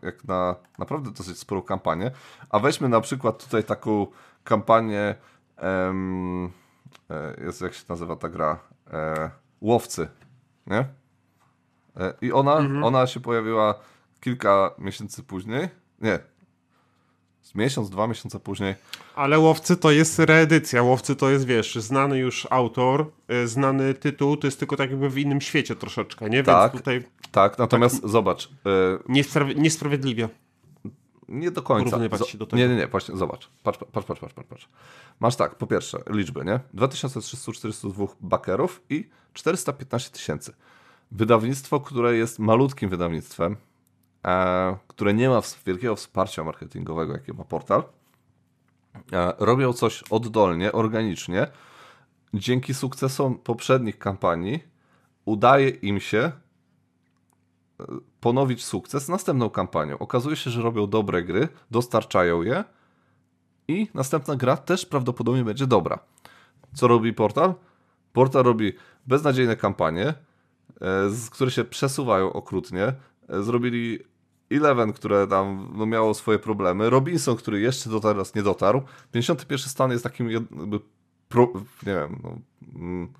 [0.03, 2.11] Jak na naprawdę dosyć sporą kampanię.
[2.51, 4.07] A weźmy na przykład tutaj taką
[4.45, 5.15] kampanię
[5.57, 6.68] em, e,
[7.45, 8.59] jest jak się nazywa ta gra?
[8.93, 9.31] E,
[9.61, 10.09] Łowcy,
[10.67, 10.79] nie?
[11.97, 13.75] E, I ona, ona się pojawiła
[14.21, 15.69] kilka miesięcy później.
[16.01, 16.19] Nie.
[17.43, 18.75] Z miesiąc, dwa miesiące później.
[19.15, 24.37] Ale Łowcy to jest reedycja, Łowcy to jest, wiesz, znany już autor, y, znany tytuł,
[24.37, 26.43] to jest tylko tak jakby w innym świecie troszeczkę, nie?
[26.43, 26.73] Tak.
[26.73, 28.47] Więc tutaj Tak, natomiast zobacz.
[28.47, 28.51] e,
[29.09, 30.29] niespraw- niesprawiedliwie.
[31.29, 31.91] Nie do końca.
[31.91, 32.57] Porównywać się do tego.
[32.57, 33.51] Nie, nie, nie, właśnie, zobacz.
[33.63, 34.69] Patrz, patrz, patrz, patrz, patrz.
[35.21, 36.61] Masz tak, po pierwsze, liczby, nie?
[36.75, 40.53] 2342 bakerów i 415 tysięcy.
[41.13, 43.57] Wydawnictwo, które jest malutkim wydawnictwem,
[44.27, 47.83] e, które nie ma wielkiego wsparcia marketingowego, jakie ma portal,
[49.13, 51.47] e, robią coś oddolnie, organicznie.
[52.35, 54.65] Dzięki sukcesom poprzednich kampanii
[55.25, 56.33] udaje im się
[58.21, 59.99] ponowić sukces następną kampanią.
[59.99, 62.65] Okazuje się, że robią dobre gry, dostarczają je
[63.69, 65.99] i następna gra też prawdopodobnie będzie dobra.
[66.75, 67.55] Co robi portal?
[68.13, 68.73] Portal robi
[69.07, 70.15] beznadziejne kampanie, e,
[71.11, 72.93] z, które się przesuwają okrutnie.
[73.29, 73.99] E, Zrobili
[74.51, 76.91] Eleven, które tam no, miało swoje problemy.
[76.91, 78.83] Robinson, który jeszcze do teraz nie dotarł.
[79.13, 80.81] 51 stan jest takim jakby
[81.29, 81.53] pro,
[81.87, 82.39] nie wiem, no,
[82.75, 83.13] mm,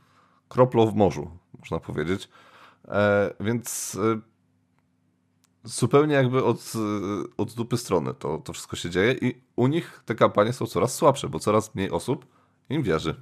[0.49, 2.29] kroplą w morzu, można powiedzieć.
[2.89, 4.21] E, więc e,
[5.69, 6.79] zupełnie jakby od, e,
[7.37, 10.95] od dupy strony to, to wszystko się dzieje i u nich te kampanie są coraz
[10.95, 12.27] słabsze, bo coraz mniej osób
[12.71, 13.15] im wierzy.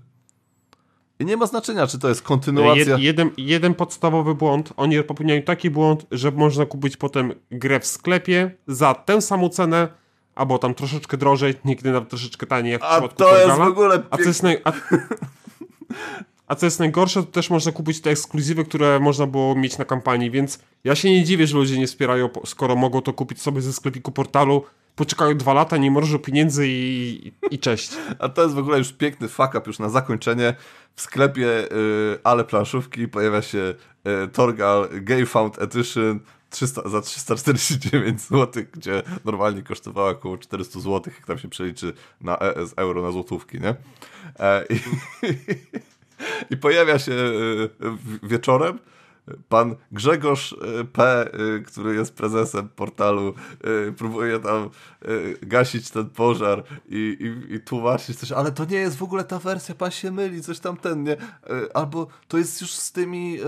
[1.18, 2.84] I nie ma znaczenia, czy to jest kontynuacja.
[2.84, 4.72] Jed, jeden, jeden podstawowy błąd.
[4.76, 9.88] Oni popełniają taki błąd, że można kupić potem grę w sklepie za tę samą cenę,
[10.34, 13.60] albo tam troszeczkę drożej, nigdy nawet troszeczkę taniej, jak w A przypadku to jest w
[13.60, 14.72] ogóle A co jest, naj, a,
[16.46, 19.84] a co jest najgorsze, to też można kupić te ekskluzywy, które można było mieć na
[19.84, 23.60] kampanii, więc ja się nie dziwię, że ludzie nie wspierają, skoro mogą to kupić sobie
[23.60, 24.62] ze sklepiku portalu,
[24.96, 27.90] poczekają dwa lata, nie mrożą pieniędzy i, i cześć.
[28.18, 30.54] A to jest w ogóle już piękny fuck up już na zakończenie.
[30.94, 33.74] W sklepie y, Ale Planszówki pojawia się
[34.24, 36.20] y, Torgal Gay Found Edition
[36.50, 42.38] 300, za 349 zł, gdzie normalnie kosztowała około 400 zł, jak tam się przeliczy na
[42.38, 43.74] ES euro na złotówki, nie?
[44.38, 44.80] E, i,
[46.50, 47.12] I pojawia się
[47.80, 48.78] w- wieczorem
[49.48, 53.34] pan Grzegorz y, P., y, który jest prezesem portalu,
[53.96, 54.70] próbuje tam
[55.42, 57.16] gasić ten pożar i,
[57.48, 60.42] i, i tłumaczyć coś, ale to nie jest w ogóle ta wersja, pan się myli,
[60.42, 61.16] coś tam ten, nie?
[61.74, 63.40] Albo to jest już z tymi...
[63.40, 63.44] y,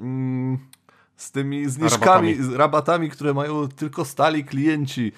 [0.00, 0.58] mm,
[1.16, 2.56] z tymi zniżkami, Rabatami.
[2.56, 5.12] rabatami, które mają tylko stali klienci,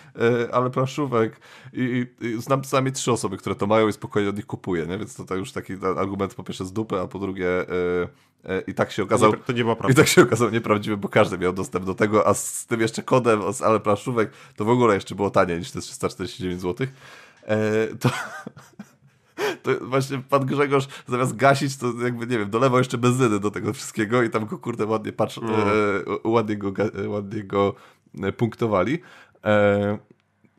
[0.48, 1.40] e, ale planszówek.
[1.72, 4.46] I, i, I znam co najmniej trzy osoby, które to mają i spokojnie od nich
[4.46, 4.98] kupuję, nie?
[4.98, 7.64] Więc to, to już taki argument po pierwsze z dupy, a po drugie e,
[8.44, 9.32] e, i tak się okazał...
[9.32, 10.02] To nie była I prawda.
[10.02, 13.52] tak się okazał nieprawdziwy, bo każdy miał dostęp do tego, a z tym jeszcze kodem,
[13.52, 16.86] z ale planszówek, to w ogóle jeszcze było taniej niż te 349 zł.
[18.00, 18.10] To,
[19.66, 23.72] to właśnie pan Grzegorz zamiast gasić, to jakby, nie wiem, dolewał jeszcze benzyny do tego
[23.72, 25.50] wszystkiego i tam go, kurde, ładnie patrz, Mm.
[26.24, 26.72] e, ładnie, go,
[27.04, 27.74] e, ładnie go
[28.22, 28.98] e, punktowali.
[29.44, 29.98] E,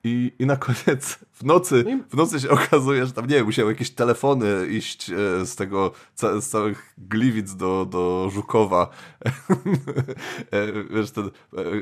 [0.04, 3.72] i, I na koniec w nocy, w nocy się okazuje, że tam nie wiem, musiały
[3.72, 8.90] jakieś telefony iść e, z tego, z całych Gliwic do, do Żukowa.
[10.52, 11.30] E, Wiesz, ten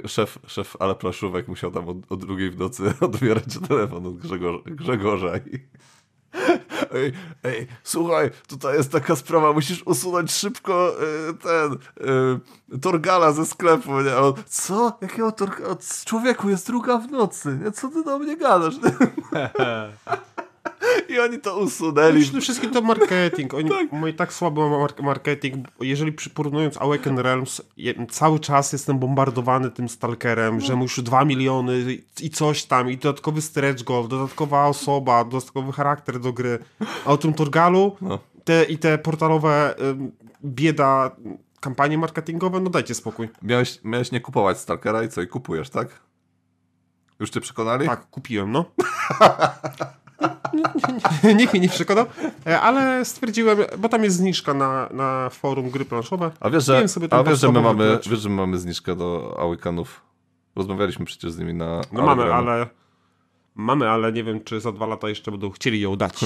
[0.03, 4.17] e, szef, szef Ale Plaszówek musiał tam o, o drugiej w nocy odbierać telefon od
[4.17, 5.59] Grzegorza, Grzegorza i
[6.95, 10.91] Ej, ej, słuchaj, tutaj jest taka sprawa, musisz usunąć szybko
[11.29, 11.73] e, ten
[12.73, 14.17] e, Torgala ze sklepu, nie?
[14.17, 14.97] On, co?
[15.01, 15.75] Jakiego Torgala?
[16.05, 17.71] Człowieku, jest druga w nocy, nie?
[17.71, 18.75] Co ty do mnie gadasz?
[21.09, 22.21] I oni to usunęli.
[22.23, 23.53] Przede wszystkim to marketing.
[23.53, 25.67] Oni mają tak słaby mar- marketing.
[25.79, 27.61] Jeżeli porównując Awaken Realms,
[28.09, 32.97] cały czas jestem bombardowany tym Stalkerem, że mu już 2 miliony i coś tam, i
[32.97, 36.59] dodatkowy stretch goal, dodatkowa osoba, dodatkowy charakter do gry.
[37.05, 38.19] A o tym Torgalu No.
[38.43, 40.11] te, i te portalowe ym,
[40.45, 41.11] bieda
[41.59, 43.29] kampanie marketingowe, no dajcie spokój.
[43.41, 45.21] Miałeś, miałeś nie kupować Stalkera i co?
[45.21, 45.87] I kupujesz, tak?
[47.19, 47.85] Już cię przekonali?
[47.85, 48.65] Tak, kupiłem, no.
[51.37, 52.05] Nikt mnie nie przekonał,
[52.61, 56.31] ale stwierdziłem, bo tam jest zniżka na, na forum gry planszowe.
[56.39, 60.01] A wiesz, że, a wiesz, że my mamy, wiesz, że my mamy zniżkę do Awakenów?
[60.55, 61.81] Rozmawialiśmy przecież z nimi na...
[61.91, 62.67] No mamy, ale...
[63.55, 66.19] Mamy, ale nie wiem, czy za dwa lata jeszcze będą chcieli ją dać.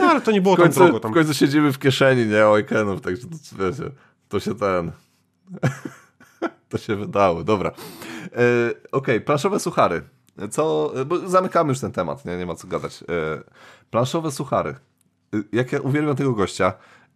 [0.00, 1.00] No ale to nie było w końcu, tam drogo.
[1.00, 1.10] Tam.
[1.10, 3.82] W końcu siedzimy w kieszeni, nie, Awakenów, także to, wiecie,
[4.28, 4.92] to się ten...
[6.68, 7.70] to się wydało, dobra.
[7.70, 7.72] E,
[8.70, 10.02] Okej, okay, planszowe suchary.
[10.50, 13.02] Co, bo zamykamy już ten temat, nie, nie ma co gadać.
[13.02, 13.04] E,
[13.90, 14.70] planszowe suchary.
[15.34, 16.72] E, jak ja uwielbiam tego gościa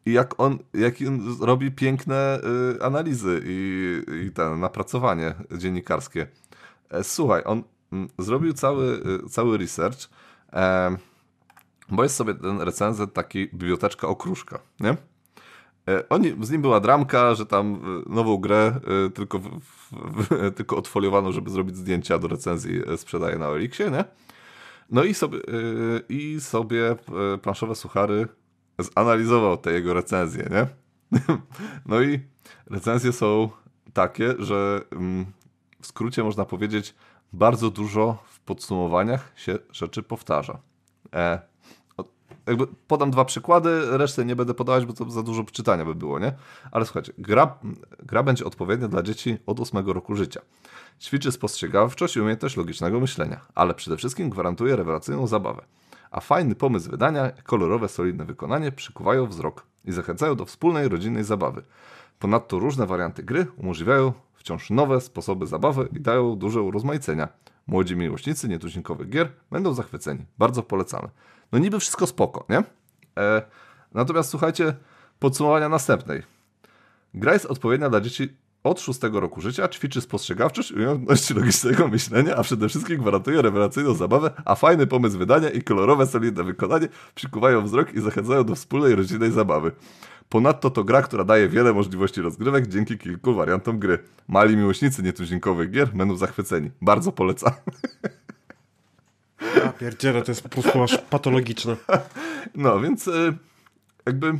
[0.07, 2.41] i jak on, jak on robi piękne
[2.77, 6.27] y, analizy i, i ten napracowanie dziennikarskie.
[6.91, 7.62] E, słuchaj, on
[7.93, 9.99] m, zrobił cały, cały research,
[10.53, 10.97] e,
[11.89, 14.97] bo jest sobie ten recenzent taki biblioteczka okruszka, nie?
[15.89, 19.41] E, oni, z nim była dramka, że tam y, nową grę y, tylko,
[20.57, 24.05] tylko odfoliowano, żeby zrobić zdjęcia do recenzji, e, sprzedaje na Elixie, nie?
[24.91, 25.39] No i sobie,
[26.09, 26.97] i sobie
[27.43, 28.28] planszowe suchary
[28.78, 30.66] zanalizował te jego recenzje, nie?
[31.87, 32.20] No i
[32.66, 33.49] recenzje są
[33.93, 35.26] takie, że mm,
[35.80, 36.95] w skrócie można powiedzieć,
[37.32, 40.59] bardzo dużo w podsumowaniach się rzeczy powtarza.
[41.14, 41.41] E,
[42.47, 46.18] jakby podam dwa przykłady, resztę nie będę podawać, bo to za dużo czytania by było,
[46.18, 46.32] nie?
[46.70, 47.59] Ale słuchajcie, gra,
[47.99, 50.40] gra będzie odpowiednia dla dzieci od 8 roku życia.
[51.01, 55.64] Ćwiczy spostrzegawczość i umiejętność logicznego myślenia, ale przede wszystkim gwarantuje rewelacyjną zabawę.
[56.11, 61.62] A fajny pomysł wydania, kolorowe, solidne wykonanie przykuwają wzrok i zachęcają do wspólnej, rodzinnej zabawy.
[62.18, 67.28] Ponadto różne warianty gry umożliwiają wciąż nowe sposoby zabawy i dają duże urozmaicenia.
[67.66, 70.24] Młodzi miłośnicy nietuzinkowych gier będą zachwyceni.
[70.38, 71.09] Bardzo polecamy.
[71.53, 72.62] No niby wszystko spoko, nie?
[73.18, 73.42] E,
[73.94, 74.74] natomiast słuchajcie,
[75.18, 76.22] podsumowania następnej.
[77.14, 78.28] Gra jest odpowiednia dla dzieci
[78.64, 84.30] od szóstego roku życia, ćwiczy spostrzegawczość, umiejętności logicznego myślenia, a przede wszystkim gwarantuje rewelacyjną zabawę,
[84.44, 89.30] a fajny pomysł wydania i kolorowe, solidne wykonanie przykuwają wzrok i zachęcają do wspólnej, rodzinnej
[89.32, 89.72] zabawy.
[90.28, 93.99] Ponadto to gra, która daje wiele możliwości rozgrywek dzięki kilku wariantom gry.
[94.28, 96.70] Mali miłośnicy nietuzinkowych gier będą zachwyceni.
[96.82, 97.53] Bardzo polecam.
[99.57, 101.76] Ja pierdzielę, to jest po prostu aż patologiczne.
[102.55, 103.37] No, więc y,
[104.07, 104.32] jakby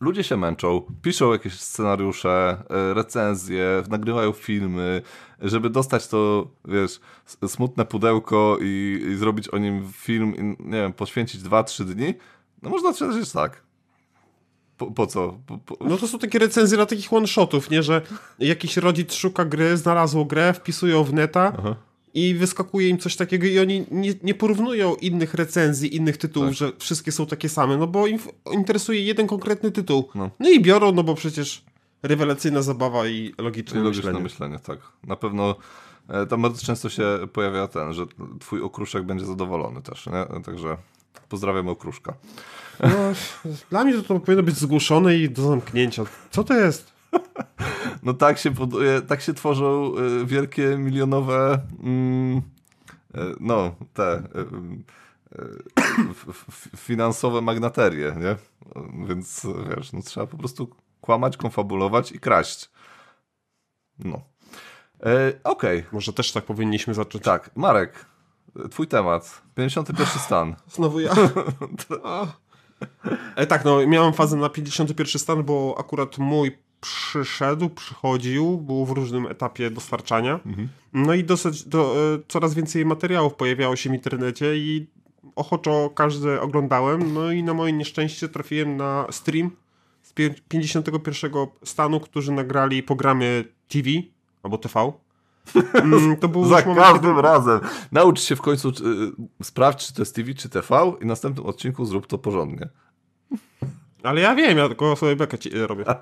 [0.00, 5.02] ludzie się męczą, piszą jakieś scenariusze, y, recenzje, nagrywają filmy,
[5.40, 7.00] żeby dostać to, wiesz,
[7.46, 12.14] smutne pudełko i, i zrobić o nim film i, nie wiem, poświęcić 2-3 dni,
[12.62, 13.62] no można też tak.
[14.76, 15.38] Po, po co?
[15.46, 15.84] Po, po...
[15.84, 17.82] No to są takie recenzje na takich one-shotów, nie?
[17.82, 18.02] Że
[18.38, 23.46] jakiś rodzic szuka gry, znalazło grę, wpisują w neta, Aha i wyskakuje im coś takiego
[23.46, 26.56] i oni nie, nie porównują innych recenzji, innych tytułów, tak.
[26.56, 28.18] że wszystkie są takie same, no bo im
[28.52, 30.08] interesuje jeden konkretny tytuł.
[30.14, 31.64] No, no i biorą, no bo przecież
[32.02, 34.22] rewelacyjna zabawa i logiczne, I logiczne myślenie.
[34.22, 34.58] myślenie.
[34.58, 34.78] tak.
[35.06, 35.56] Na pewno
[36.08, 38.06] e, tam bardzo często się pojawia ten, że
[38.40, 40.42] twój okruszek będzie zadowolony też, nie?
[40.42, 40.76] Także
[41.28, 42.14] pozdrawiam okruszka.
[42.80, 42.88] No,
[43.70, 46.04] dla mnie to, to powinno być zgłuszone i do zamknięcia.
[46.30, 46.99] Co to jest?
[48.02, 48.54] No tak się,
[49.08, 52.42] tak się tworzą y, wielkie milionowe mm, y,
[53.40, 54.20] no te y,
[56.76, 58.36] finansowe magnaterie, nie?
[59.08, 59.46] Więc
[59.76, 62.70] wiesz, no trzeba po prostu kłamać, konfabulować i kraść.
[63.98, 64.20] No.
[65.02, 65.78] E, Okej.
[65.78, 65.84] Okay.
[65.92, 67.24] Może też tak powinniśmy zacząć.
[67.24, 67.50] Tak.
[67.56, 68.06] Marek,
[68.70, 69.42] twój temat.
[69.54, 70.56] 51 stan.
[70.68, 71.12] Znowu ja.
[73.36, 78.90] e, tak, no miałem fazę na 51 stan, bo akurat mój przyszedł, przychodził, był w
[78.90, 80.40] różnym etapie dostarczania.
[80.46, 80.68] Mhm.
[80.92, 84.86] No i dosyć, do, e, coraz więcej materiałów pojawiało się w internecie i
[85.36, 87.14] ochoczo każdy oglądałem.
[87.14, 89.50] No i na moje nieszczęście trafiłem na stream
[90.02, 90.12] z
[90.48, 93.90] 51 stanu, którzy nagrali programie TV
[94.42, 94.92] albo TV.
[95.74, 97.22] Mm, to był Za każdym kiedy...
[97.22, 97.60] razem.
[97.92, 98.72] Naucz się w końcu, y,
[99.42, 102.68] sprawdź, czy to jest TV, czy TV i w następnym odcinku zrób to porządnie.
[104.02, 105.84] Ale ja wiem, ja tylko sobie bekę robię.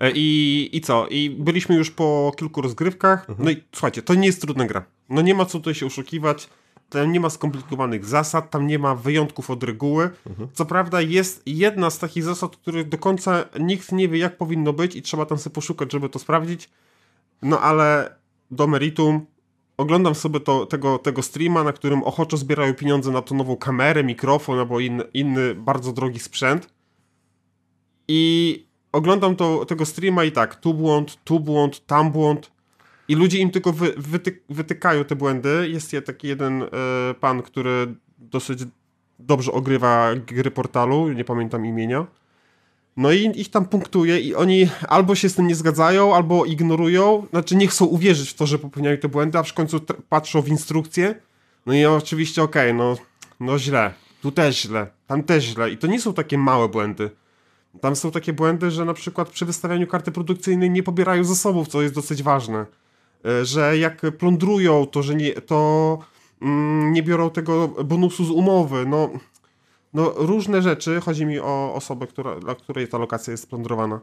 [0.00, 1.06] E, I, I co?
[1.08, 3.30] I byliśmy już po kilku rozgrywkach.
[3.30, 3.44] Mhm.
[3.44, 4.84] No i słuchajcie, to nie jest trudna gra.
[5.08, 6.48] No nie ma co tutaj się oszukiwać.
[6.90, 10.10] Tam nie ma skomplikowanych zasad, tam nie ma wyjątków od reguły.
[10.26, 10.48] Mhm.
[10.52, 14.72] Co prawda jest jedna z takich zasad, których do końca nikt nie wie, jak powinno
[14.72, 16.70] być i trzeba tam sobie poszukać, żeby to sprawdzić.
[17.42, 18.16] No ale
[18.50, 19.26] do meritum
[19.76, 24.04] oglądam sobie to, tego, tego streama, na którym ochoczo zbierają pieniądze na tą nową kamerę,
[24.04, 26.68] mikrofon albo inny, inny bardzo drogi sprzęt.
[28.08, 28.65] I
[28.96, 32.50] oglądam to, tego streama i tak, tu błąd, tu błąd, tam błąd
[33.08, 35.68] i ludzie im tylko wy, wytyk, wytykają te błędy.
[35.68, 36.68] Jest taki jeden e,
[37.20, 38.58] pan, który dosyć
[39.18, 42.06] dobrze ogrywa gry portalu, nie pamiętam imienia.
[42.96, 47.26] No i ich tam punktuje i oni albo się z tym nie zgadzają, albo ignorują,
[47.30, 50.48] znaczy nie chcą uwierzyć w to, że popełniają te błędy, a w końcu patrzą w
[50.48, 51.14] instrukcję.
[51.66, 52.96] No i oczywiście okej, okay, no,
[53.40, 55.70] no źle, tu też źle, tam też źle.
[55.70, 57.10] I to nie są takie małe błędy.
[57.80, 61.82] Tam są takie błędy, że na przykład przy wystawianiu karty produkcyjnej nie pobierają zasobów, co
[61.82, 62.66] jest dosyć ważne.
[63.24, 65.98] E, że jak plądrują, to że nie, to
[66.42, 68.86] mm, nie biorą tego bonusu z umowy.
[68.86, 69.10] No,
[69.94, 74.00] no różne rzeczy, chodzi mi o osobę, która, dla której ta lokacja jest splądrowana.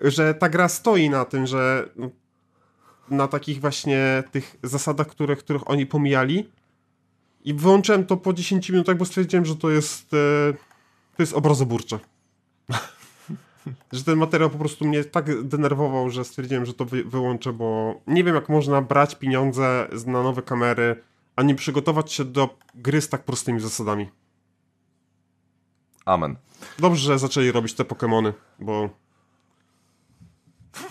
[0.00, 1.88] Że ta gra stoi na tym, że
[3.10, 6.50] na takich właśnie tych zasadach, których, których oni pomijali.
[7.44, 10.52] I wyłączyłem to po 10 minutach, bo stwierdziłem, że to jest, e,
[11.16, 11.98] to jest obrazoburcze.
[13.92, 18.00] że ten materiał po prostu mnie tak denerwował, że stwierdziłem, że to wy wyłączę, bo
[18.06, 21.02] nie wiem jak można brać pieniądze na nowe kamery,
[21.36, 24.08] a nie przygotować się do gry z tak prostymi zasadami.
[26.04, 26.36] Amen.
[26.78, 29.02] Dobrze, że zaczęli robić te Pokémony, bo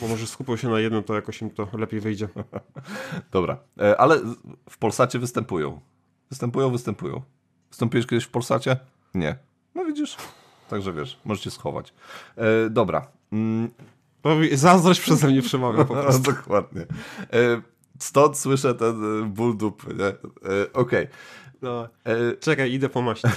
[0.01, 2.27] bo może skupią się na jednym, to jakoś im to lepiej wyjdzie.
[3.31, 4.21] Dobra, e, ale
[4.69, 5.79] w Polsacie występują.
[6.29, 7.21] Występują, występują.
[7.69, 8.77] Wystąpiłeś kiedyś w Polsacie?
[9.13, 9.35] Nie.
[9.75, 10.17] No widzisz.
[10.71, 11.93] Także wiesz, możecie schować.
[12.37, 13.07] E, dobra.
[13.31, 13.69] Mm.
[14.53, 16.31] Zazdrość przeze mnie przemawia po prostu.
[16.31, 16.81] No, dokładnie.
[16.81, 17.61] E,
[17.99, 19.95] stąd słyszę ten e, ból dupy?
[20.03, 20.13] E,
[20.73, 20.73] Okej.
[20.73, 21.07] Okay.
[21.61, 23.27] No, e, czekaj, idę po maści.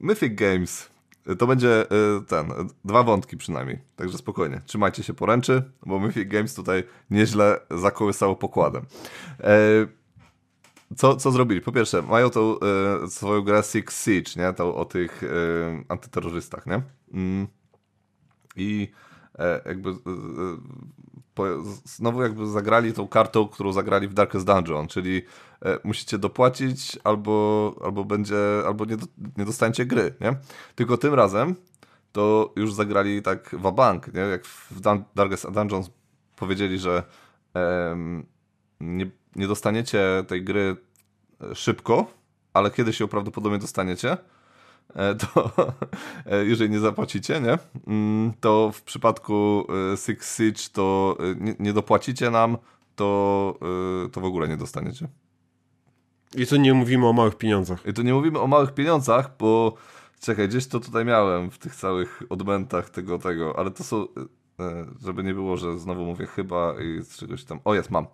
[0.00, 0.90] Mythic Games
[1.38, 1.86] to będzie
[2.28, 2.52] ten,
[2.84, 8.86] dwa wątki przynajmniej, także spokojnie, trzymajcie się poręczy, bo Mythic Games tutaj nieźle zakołysało pokładem
[10.96, 11.60] co, co zrobili?
[11.60, 14.52] Po pierwsze, mają tą e, swoją grę Six Siege, nie?
[14.52, 15.26] Tą o tych e,
[15.88, 16.82] antyterrorystach, nie?
[17.12, 17.46] Mm.
[18.56, 18.88] I
[19.38, 19.94] e, jakby
[21.34, 21.44] po,
[21.84, 25.22] znowu jakby zagrali tą kartą, którą zagrali w Darkest Dungeon, czyli
[25.84, 28.36] musicie dopłacić albo, albo będzie,
[28.66, 30.36] albo nie, do, nie dostaniecie gry, nie?
[30.74, 31.54] Tylko tym razem
[32.12, 34.20] to już zagrali tak wabank, nie?
[34.20, 34.80] Jak w
[35.14, 35.82] Darkest Dungeon
[36.36, 37.02] powiedzieli, że
[38.84, 40.76] nie nie dostaniecie tej gry
[41.40, 42.06] e, szybko,
[42.52, 44.16] ale kiedy się prawdopodobnie dostaniecie,
[44.94, 45.52] e, to
[46.26, 49.66] e, jeżeli nie zapłacicie, nie, mm, to w przypadku
[50.06, 52.56] Six Siege to nie, nie dopłacicie nam,
[52.96, 53.58] to,
[54.12, 55.08] to w ogóle nie dostaniecie.
[56.36, 57.86] I tu nie mówimy o małych pieniądzach.
[57.86, 59.74] I tu nie mówimy o małych pieniądzach, bo
[60.20, 64.06] czekaj, gdzieś to tutaj miałem w tych całych odmętach tego, tego, ale to są,
[65.02, 68.06] żeby nie było, że znowu mówię chyba i z czegoś tam, o jest, mam.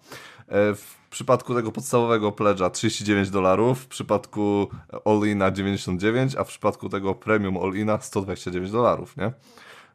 [0.74, 4.68] W przypadku tego podstawowego pledża 39 dolarów, w przypadku
[5.04, 9.32] all-ina 99, a w przypadku tego premium all-ina 129 dolarów, nie?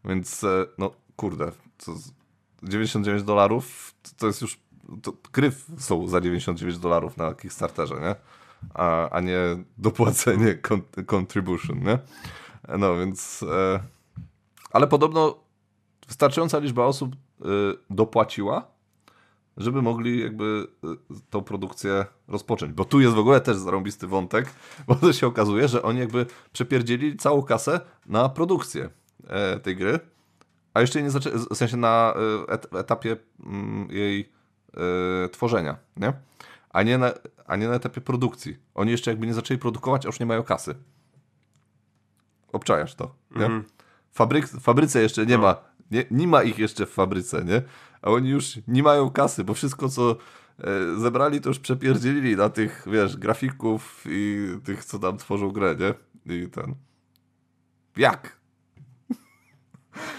[0.06, 1.52] Więc, e, no kurde,
[2.64, 4.60] 99 dolarów to jest już,
[5.02, 8.16] to gry są za 99 dolarów na Kickstarterze, nie?
[8.74, 9.38] A, a nie
[9.78, 10.58] dopłacenie
[11.06, 12.00] contribution, nie?
[12.78, 13.80] No więc, e,
[14.72, 15.45] ale podobno
[16.08, 17.46] wystarczająca liczba osób e,
[17.90, 18.76] dopłaciła,
[19.58, 22.74] żeby mogli jakby y, tą produkcję rozpocząć.
[22.74, 24.54] Bo tu jest w ogóle też zarąbisty wątek,
[24.88, 28.90] bo to się okazuje, że oni jakby przepierdzieli całą kasę na produkcję
[29.28, 30.00] e, tej gry,
[30.74, 32.14] a jeszcze nie zaczęli, w sensie na
[32.74, 34.32] e, etapie mm, jej
[35.26, 36.14] e, tworzenia, nie?
[36.70, 37.12] A nie, na,
[37.48, 38.58] a nie na etapie produkcji.
[38.74, 40.76] Oni jeszcze jakby nie zaczęli produkować, a już nie mają kasy.
[42.52, 43.46] Obczajasz to, nie?
[43.46, 43.66] Mm -hmm.
[44.12, 45.44] Fabryk, w fabryce jeszcze nie no.
[45.44, 45.56] ma,
[45.92, 47.62] nie, nie ma ich jeszcze w fabryce, nie?
[48.06, 50.16] a oni już nie mają kasy, bo wszystko, co
[50.60, 55.76] e, zebrali, to już przepierdzielili na tych, wiesz, grafików i tych, co tam tworzą grę,
[55.80, 55.94] nie?
[56.36, 56.76] I ten...
[57.98, 58.36] Jak?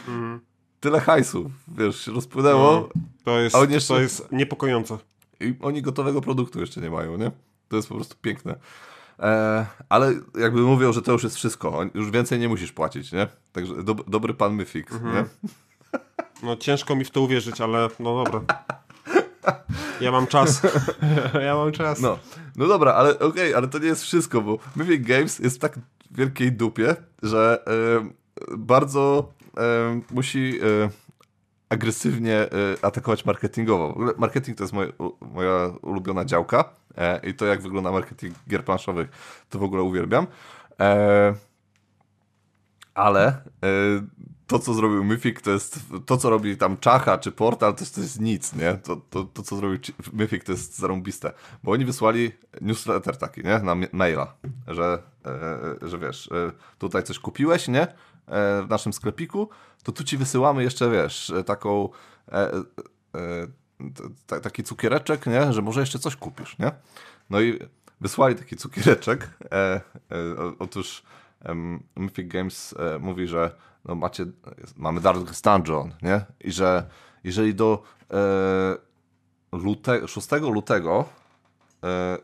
[0.08, 0.40] Mm.
[0.80, 2.72] Tyle hajsu, wiesz, się rozpłynęło.
[2.72, 3.94] No, to jest, a jeszcze...
[3.94, 4.98] to jest niepokojące.
[5.40, 7.30] I oni gotowego produktu jeszcze nie mają, nie?
[7.68, 8.58] To jest po prostu piękne.
[9.18, 11.80] E, ale jakby mówią, że to już jest wszystko.
[11.94, 13.28] Już więcej nie musisz płacić, nie?
[13.52, 15.14] Także do, dobry pan Myfix, -hmm.
[15.14, 15.24] nie?
[16.42, 18.40] No ciężko mi w to uwierzyć, ale no dobra.
[20.00, 20.62] Ja mam czas.
[21.46, 22.00] ja mam czas.
[22.00, 22.18] No,
[22.56, 25.58] no dobra, ale okej, okay, ale to nie jest wszystko, bo Mythic Games jest w
[25.58, 25.78] tak
[26.10, 27.64] wielkiej dupie, że
[28.58, 29.32] bardzo
[30.10, 30.60] musi
[31.68, 32.48] agresywnie
[32.82, 33.88] atakować marketingowo.
[33.88, 36.64] W ogóle marketing to jest moja, moja ulubiona działka
[36.96, 39.08] e, i to jak wygląda marketing gier planszowych
[39.50, 40.26] to w ogóle uwielbiam.
[40.80, 41.34] E,
[42.94, 43.36] ale e,
[44.46, 48.00] to, co zrobił Mythic, to jest to, co robi tam Czacha czy Portal, to, to
[48.00, 48.74] jest nic, nie?
[48.74, 49.78] To, to, to, co zrobił
[50.12, 51.32] Mythic, to jest zarąbiste.
[51.62, 53.58] Bo oni wysłali newsletter taki, nie?
[53.58, 54.34] Na maila,
[54.66, 55.02] że,
[55.82, 56.30] że wiesz,
[56.78, 57.86] tutaj coś kupiłeś, nie?
[58.28, 59.48] E, w naszym sklepiku,
[59.82, 61.88] to tu ci wysyłamy jeszcze, wiesz, taką
[62.32, 62.52] e,
[64.30, 65.52] e, taki cukiereczek, nie?
[65.52, 66.72] Że może jeszcze coś kupisz, nie?
[67.30, 67.58] No i
[68.00, 69.30] wysłali taki cukiereczek.
[69.52, 69.80] E,
[70.58, 71.02] otóż
[71.44, 74.26] em, Mythic Games e, mówi, że no macie,
[74.76, 76.24] mamy Darkest Dungeon, nie?
[76.40, 76.88] I że
[77.24, 78.76] jeżeli do e,
[79.52, 81.04] lute, 6 lutego
[81.84, 82.18] e,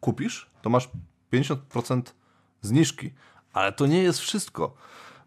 [0.00, 0.88] kupisz, to masz
[1.32, 2.02] 50%
[2.60, 3.10] zniżki.
[3.52, 4.74] Ale to nie jest wszystko,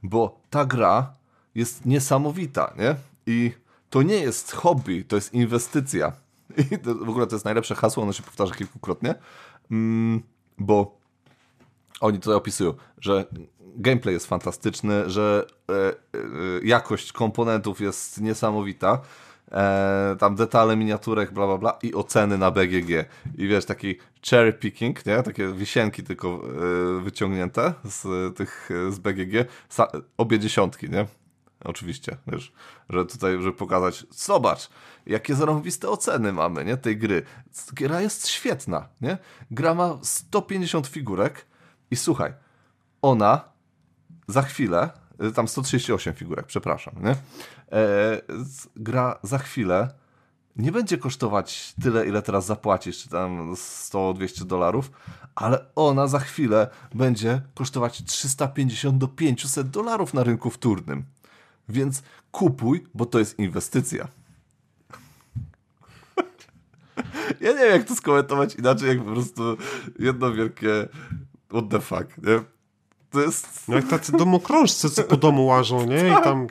[0.03, 1.13] bo ta gra
[1.55, 2.95] jest niesamowita, nie?
[3.27, 3.51] I
[3.89, 6.11] to nie jest hobby, to jest inwestycja.
[6.71, 9.15] I to, w ogóle to jest najlepsze hasło, ono się powtarza kilkukrotnie,
[9.71, 10.23] mm,
[10.57, 10.97] bo
[12.01, 13.25] oni tutaj opisują, że
[13.75, 15.93] gameplay jest fantastyczny, że e, e,
[16.63, 19.01] jakość komponentów jest niesamowita,
[19.51, 22.89] e, tam detale miniaturek, bla bla bla i oceny na BGG.
[23.37, 23.95] I wiesz, taki
[24.29, 25.23] cherry picking, nie?
[25.23, 29.87] Takie wisienki tylko e, wyciągnięte z tych z BGG, Sa
[30.17, 31.05] obie dziesiątki, nie?
[31.65, 32.53] Oczywiście, wiesz,
[32.89, 34.69] że tutaj, żeby pokazać, zobacz,
[35.05, 37.23] jakie zarąbiste oceny mamy, nie, tej gry.
[37.73, 39.17] Gra jest świetna, nie?
[39.51, 41.45] Gra ma 150 figurek
[41.91, 42.33] i słuchaj,
[43.01, 43.41] ona
[44.27, 44.89] za chwilę,
[45.23, 47.15] y, tam 138 figurek, przepraszam, nie?
[47.75, 48.21] E,
[48.75, 49.89] gra za chwilę
[50.55, 54.91] nie będzie kosztować tyle, ile teraz zapłacisz, czy tam 100-200 dolarów,
[55.35, 61.03] ale ona za chwilę będzie kosztować 350 do 500 dolarów na rynku wtórnym.
[61.69, 64.07] Więc kupuj, bo to jest inwestycja.
[67.41, 69.57] Ja nie wiem, jak to skomentować inaczej, jak po prostu
[69.99, 70.87] jedno wielkie
[71.49, 72.43] what the fuck, nie?
[73.09, 73.67] To jest...
[73.67, 76.09] No jak tacy domokrążcy, co po domu łażą, nie?
[76.09, 76.47] I tam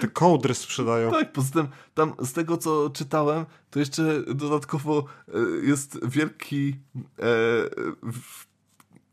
[0.00, 1.10] te kołdry sprzedają.
[1.10, 6.76] Tak, poza tym tam z tego, co czytałem, to jeszcze dodatkowo e, jest wielki
[7.18, 7.24] e,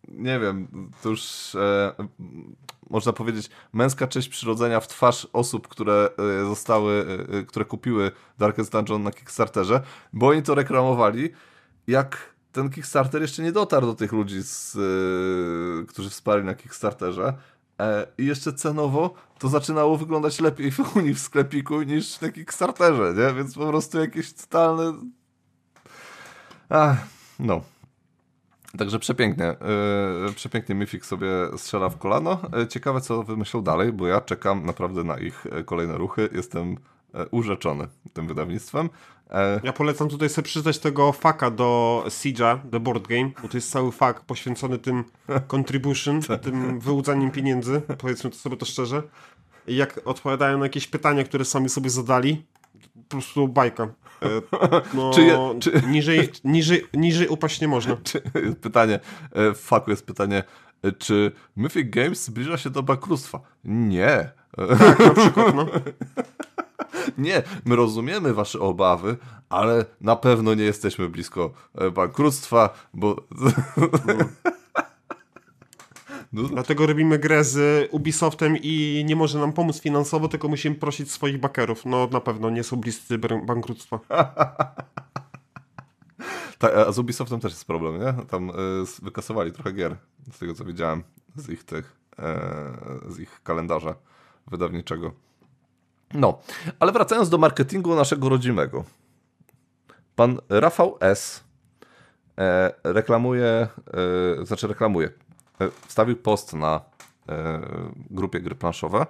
[0.07, 0.67] nie wiem,
[1.01, 1.93] to już e,
[2.89, 6.09] można powiedzieć męska część przyrodzenia w twarz osób, które
[6.43, 7.05] zostały,
[7.47, 9.81] które kupiły Darkest Dungeon na Kickstarterze,
[10.13, 11.29] bo oni to reklamowali,
[11.87, 14.71] jak ten Kickstarter jeszcze nie dotarł do tych ludzi, z,
[15.89, 17.33] którzy wsparli na Kickstarterze.
[17.79, 23.13] E, I jeszcze cenowo to zaczynało wyglądać lepiej u nich w sklepiku niż na Kickstarterze,
[23.17, 23.33] nie?
[23.33, 24.93] Więc po prostu jakieś totalne...
[26.69, 26.97] Ach,
[27.39, 27.61] no.
[28.77, 29.55] Także przepięknie.
[30.25, 32.41] Yy, przepięknie Myfik sobie strzela w kolano.
[32.57, 36.29] Yy, ciekawe, co wymyślą dalej, bo ja czekam naprawdę na ich kolejne ruchy.
[36.31, 36.77] Jestem
[37.31, 38.89] urzeczony tym wydawnictwem.
[39.29, 43.57] Yy, Ja polecam tutaj sobie przeczytać tego faka do Siege'a, The Board Game, bo to
[43.57, 45.03] jest cały fak poświęcony tym
[45.53, 49.03] contribution, tym wyłudzaniem pieniędzy, powiedzmy to sobie to szczerze.
[49.67, 52.45] I jak odpowiadają na jakieś pytania, które sami sobie zadali,
[52.93, 53.83] po prostu bajka.
[53.83, 54.27] E,
[54.93, 57.97] No, Czy je- czy- Niżej, niżej, niżej upaść nie można.
[58.03, 58.99] czy, jest pytanie,
[59.35, 60.43] yy, w faku jest pytanie,
[60.99, 63.39] czy Mythic Games zbliża się do bankructwa?
[63.63, 64.29] Nie.
[64.79, 65.65] Tak, na przykład, no.
[67.17, 69.17] Nie, my rozumiemy wasze obawy,
[69.49, 73.15] ale na pewno nie jesteśmy blisko e, bankructwa, bo...
[76.33, 81.11] No, Dlatego robimy grę z Ubisoftem i nie może nam pomóc finansowo, tylko musimy prosić
[81.11, 81.85] swoich bakerów.
[81.85, 83.99] No na pewno nie są bliscy bankructwa.
[86.57, 88.25] Tak, a z Ubisoftem też jest problem, nie?
[88.25, 88.53] Tam y,
[89.01, 89.95] wykasowali trochę gier,
[90.31, 91.03] z tego co widziałem,
[91.35, 92.41] z ich tych, e,
[93.07, 93.95] z ich kalendarza
[94.47, 95.11] wydawniczego.
[96.13, 96.39] No,
[96.79, 98.83] ale wracając do marketingu naszego rodzimego.
[100.15, 101.43] Pan Rafał S.
[102.37, 103.45] E, reklamuje,
[104.41, 105.09] e, znaczy reklamuje,
[105.61, 106.81] e, wstawił post na
[108.09, 109.05] grupie gry planszowe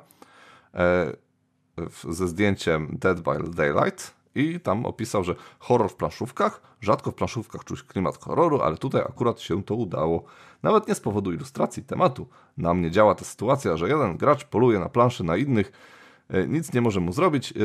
[2.10, 7.64] ze zdjęciem Dead by Daylight i tam opisał, że horror w planszówkach, rzadko w planszówkach
[7.64, 10.24] czuć klimat horroru, ale tutaj akurat się to udało.
[10.64, 12.28] Nawet nie z powodu ilustracji tematu.
[12.58, 15.72] Na mnie działa ta sytuacja, że jeden gracz poluje na planszy na innych,
[16.48, 17.56] nic nie może mu zrobić e,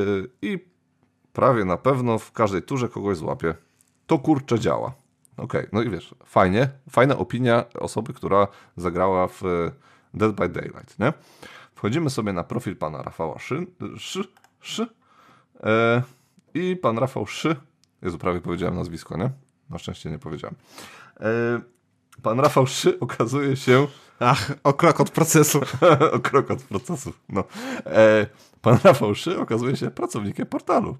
[0.42, 0.58] i
[1.32, 3.54] prawie na pewno w każdej turze kogoś złapie.
[4.06, 4.92] To kurczę działa.
[5.36, 9.72] Okej, no i wiesz, fajnie, fajna opinia osoby, która zagrała w e,
[10.14, 11.12] Dead by Daylight, nie?
[11.74, 13.66] Wchodzimy sobie na profil pana Rafała Szy,
[13.98, 14.24] Szy,
[14.60, 14.86] Szy
[15.62, 16.02] e,
[16.54, 17.56] i pan Rafał Szy,
[18.02, 19.30] Jezu, prawie powiedziałem nazwisko, nie?
[19.70, 20.56] Na szczęście nie powiedziałem.
[21.20, 21.60] E,
[22.22, 23.86] pan Rafał Szy okazuje się
[24.20, 25.60] Ach, o krok od procesu.
[26.16, 27.20] o krok od procesów.
[27.28, 27.44] No.
[27.86, 28.26] E,
[28.62, 30.96] pan Rafał Szy okazuje się pracownikiem portalu.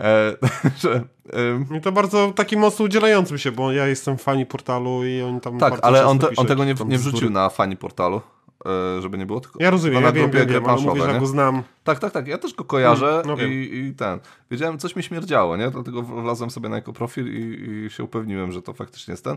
[0.00, 0.36] E,
[0.82, 5.22] że, em, I to bardzo taki mocno udzielającym się, bo ja jestem fani portalu i
[5.22, 8.20] oni tam tak, ale on, te, on tego nie, nie wrzucił na fani portalu,
[8.66, 9.62] e, żeby nie było tylko.
[9.62, 11.62] Ja rozumiem, to ja na wiem, grupie wiem, ale że go znam.
[11.84, 12.26] Tak, tak, tak.
[12.26, 14.18] Ja też go kojarzę Mm, no i, i ten.
[14.50, 15.70] Wiedziałem, coś mi śmierdziało, nie?
[15.70, 19.36] Dlatego wlazłem sobie na jego profil i, i się upewniłem, że to faktycznie jest ten.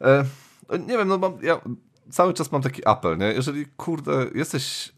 [0.00, 0.24] E,
[0.78, 1.60] nie wiem, no mam, ja
[2.10, 3.26] cały czas mam taki apel, nie?
[3.26, 4.92] Jeżeli, kurde, jesteś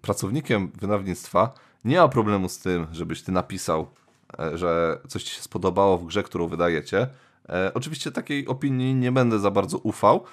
[0.00, 3.90] pracownikiem wydawnictwa, nie ma problemu z tym, żebyś ty napisał,
[4.38, 7.08] e, że coś ci się spodobało w grze, którą wydajecie.
[7.48, 10.24] E, oczywiście takiej opinii nie będę za bardzo ufał,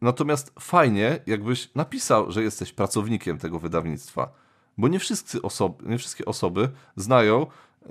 [0.00, 4.32] natomiast fajnie, jakbyś napisał, że jesteś pracownikiem tego wydawnictwa,
[4.78, 7.46] bo nie, wszyscy osoby, nie wszystkie osoby znają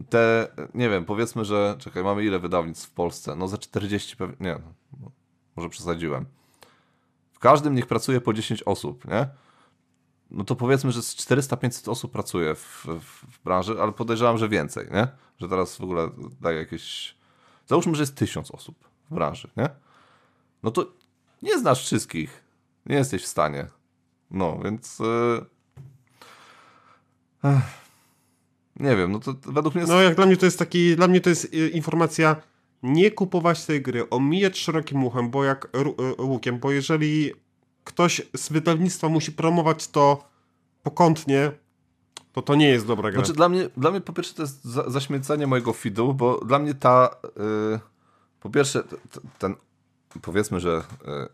[0.09, 3.35] te, nie wiem, powiedzmy, że, czekaj, mamy ile wydawnictw w Polsce?
[3.35, 4.59] No za 40 pewnie, nie,
[5.01, 5.11] no,
[5.55, 6.25] może przesadziłem.
[7.45, 9.27] Każdym niech pracuje po 10 osób, nie?
[10.31, 14.87] No to powiedzmy, że z 400-500 osób pracuje w, w, branży, ale podejrzewam, że więcej,
[14.93, 15.07] nie?
[15.37, 16.09] Że teraz w ogóle
[16.41, 17.15] daje jakieś...
[17.67, 19.69] Załóżmy, że jest 1000 osób w branży, nie?
[20.63, 20.93] No to
[21.41, 22.43] nie znasz wszystkich.
[22.85, 23.67] Nie jesteś w stanie.
[24.31, 24.99] No, więc...
[24.99, 25.45] Yy...
[28.75, 29.93] Nie wiem, no to według mnie jest...
[29.93, 32.35] No jak dla mnie to jest taki, dla mnie to jest y, informacja
[32.85, 35.65] nie kupować tej gry, omijać szerokim uchem, bo jak
[36.19, 37.31] y, łukiem, bo jeżeli
[37.83, 40.23] ktoś z wydawnictwa musi promować to
[40.83, 41.51] pokątnie,
[42.33, 43.19] to to nie jest dobra gra.
[43.19, 46.59] Znaczy dla mnie, dla mnie po pierwsze to jest za, zaśmiecenie mojego feedu, bo dla
[46.59, 47.79] mnie ta, yy,
[48.39, 48.97] po pierwsze t,
[49.39, 49.55] ten
[50.21, 50.83] powiedzmy, że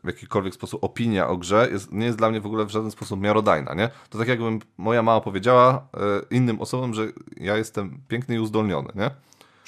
[0.04, 2.92] w jakikolwiek sposób opinia o grze jest, nie jest dla mnie w ogóle w żaden
[2.92, 3.90] sposób miarodajna, nie?
[4.10, 5.88] To tak jakbym moja mama powiedziała
[6.30, 9.12] innym osobom, że ja jestem piękny i uzdolniony, nie?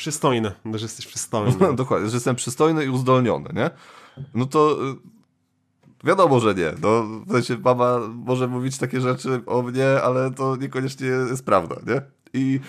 [0.03, 1.55] Przystojny, że jesteś przystojny.
[1.59, 3.69] No, dokładnie, że jestem przystojny i uzdolniony, nie?
[4.33, 4.77] No to
[6.03, 6.73] wiadomo, że nie.
[6.81, 11.75] No, w sensie mama może mówić takie rzeczy o mnie, ale to niekoniecznie jest prawda,
[11.87, 12.01] nie?
[12.33, 12.59] I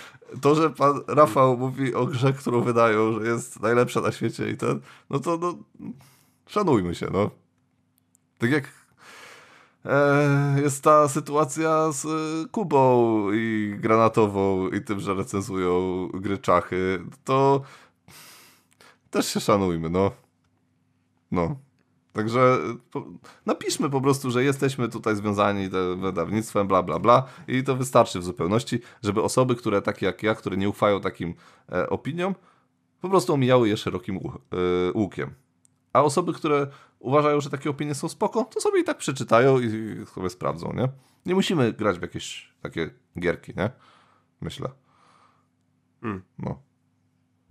[0.41, 4.57] to, że pan Rafał mówi o grze, którą wydają, że jest najlepsza na świecie i
[4.57, 4.79] ten,
[5.09, 5.57] no to no,
[6.47, 7.31] szanujmy się, no.
[8.37, 8.63] Tak jak
[10.63, 12.09] jest ta sytuacja z e,
[12.51, 17.61] Kubą i Granatową i tym, że recenzują gry czachy, to
[19.09, 20.11] też się szanujmy, no.
[21.31, 21.55] No.
[22.13, 22.57] Także
[22.91, 23.05] po,
[23.45, 28.23] napiszmy po prostu, że jesteśmy tutaj związani wydawnictwem, bla, bla, bla i to wystarczy w
[28.23, 31.33] zupełności, żeby osoby, które takie jak ja, które nie ufają takim
[31.71, 32.35] e, opiniom,
[33.01, 34.21] po prostu omijały je szerokim e,
[34.93, 35.33] łukiem.
[35.93, 36.67] A osoby, które
[36.99, 39.69] uważają, że takie opinie są spoko, to sobie i tak przeczytają i
[40.05, 40.89] sobie sprawdzą, nie?
[41.25, 42.89] Nie musimy grać w jakieś takie
[43.19, 43.69] gierki, nie?
[44.41, 44.69] Myślę.
[46.01, 46.23] Hmm.
[46.39, 46.61] No.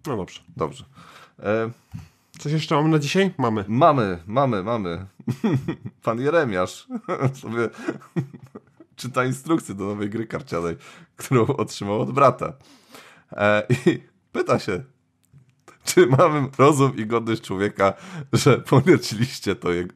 [0.06, 0.40] No dobrze.
[0.56, 0.84] Dobrze.
[1.38, 1.70] E...
[2.38, 3.34] Coś jeszcze mamy na dzisiaj?
[3.38, 3.64] Mamy.
[3.68, 5.06] Mamy, mamy, mamy.
[6.04, 6.88] Pan Jeremiasz
[7.42, 7.68] sobie
[8.96, 10.76] czyta instrukcję do nowej gry karcianej,
[11.16, 12.52] którą otrzymał od brata.
[13.32, 13.66] E...
[13.86, 14.84] I pyta się,
[15.88, 17.92] czy mamy rozum i godność człowieka,
[18.32, 19.94] że poleciliście to jego,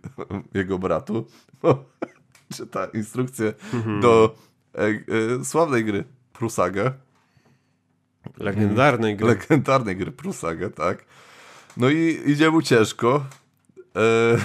[0.54, 1.26] jego bratu?
[1.62, 1.84] Bo
[2.56, 4.00] czyta instrukcję Mhm.
[4.00, 4.34] do
[4.74, 4.80] e,
[5.40, 6.92] e, sławnej gry Prusagę.
[8.36, 9.28] Legendarnej gry.
[9.28, 11.04] Legendarnej gry Prusagę, tak.
[11.76, 13.24] No i idzie mu ciężko.
[13.96, 14.38] E...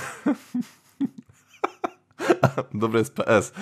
[2.74, 3.54] Dobre jest PS.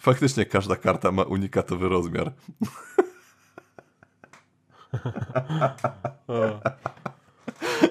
[0.00, 2.32] Faktycznie każda karta ma unikatowy rozmiar.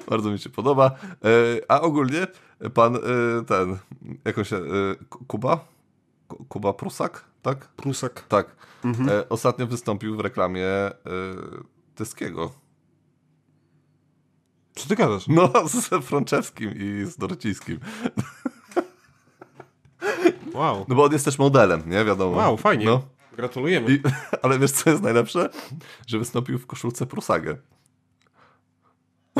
[0.09, 0.85] Bardzo mi się podoba.
[0.87, 2.27] E, a ogólnie
[2.73, 2.99] pan e,
[3.47, 3.77] ten,
[4.25, 4.61] jak się, e,
[5.27, 5.67] Kuba?
[6.27, 7.67] Ku- Kuba Prusak, tak?
[7.67, 8.23] Prusak.
[8.27, 8.55] Tak.
[9.09, 10.65] E, ostatnio wystąpił w reklamie
[11.95, 12.51] Tyskiego.
[14.75, 15.27] Co ty gadasz?
[15.27, 17.79] No, z Frączewskim i z Dorciskim.
[20.53, 20.85] Wow.
[20.87, 22.05] No bo on jest też modelem, nie?
[22.05, 22.37] Wiadomo.
[22.37, 22.85] Wow, fajnie.
[22.85, 23.01] No.
[23.37, 23.91] Gratulujemy.
[23.95, 23.99] I,
[24.43, 25.49] ale wiesz, co jest najlepsze?
[26.07, 27.57] Że wystąpił w koszulce Prusagę.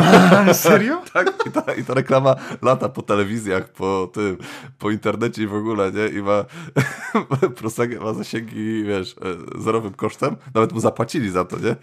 [0.53, 1.01] Serio?
[1.13, 4.37] Tak, i ta, i ta reklama lata po telewizjach, po tym,
[4.79, 6.07] po internecie i w ogóle, nie?
[6.19, 6.45] I ma
[7.57, 9.15] Prusagę ma zasięgi, wiesz,
[9.57, 10.35] e, zerowym kosztem.
[10.53, 11.75] Nawet mu zapłacili za to, nie?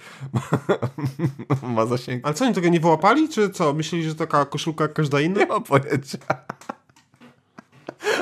[1.74, 2.24] ma zasięgi.
[2.24, 3.72] Ale co, oni tego nie wyłapali, czy co?
[3.72, 5.40] Myśleli, że taka koszulka jak każda inna?
[5.40, 6.18] Nie mam pojęcia.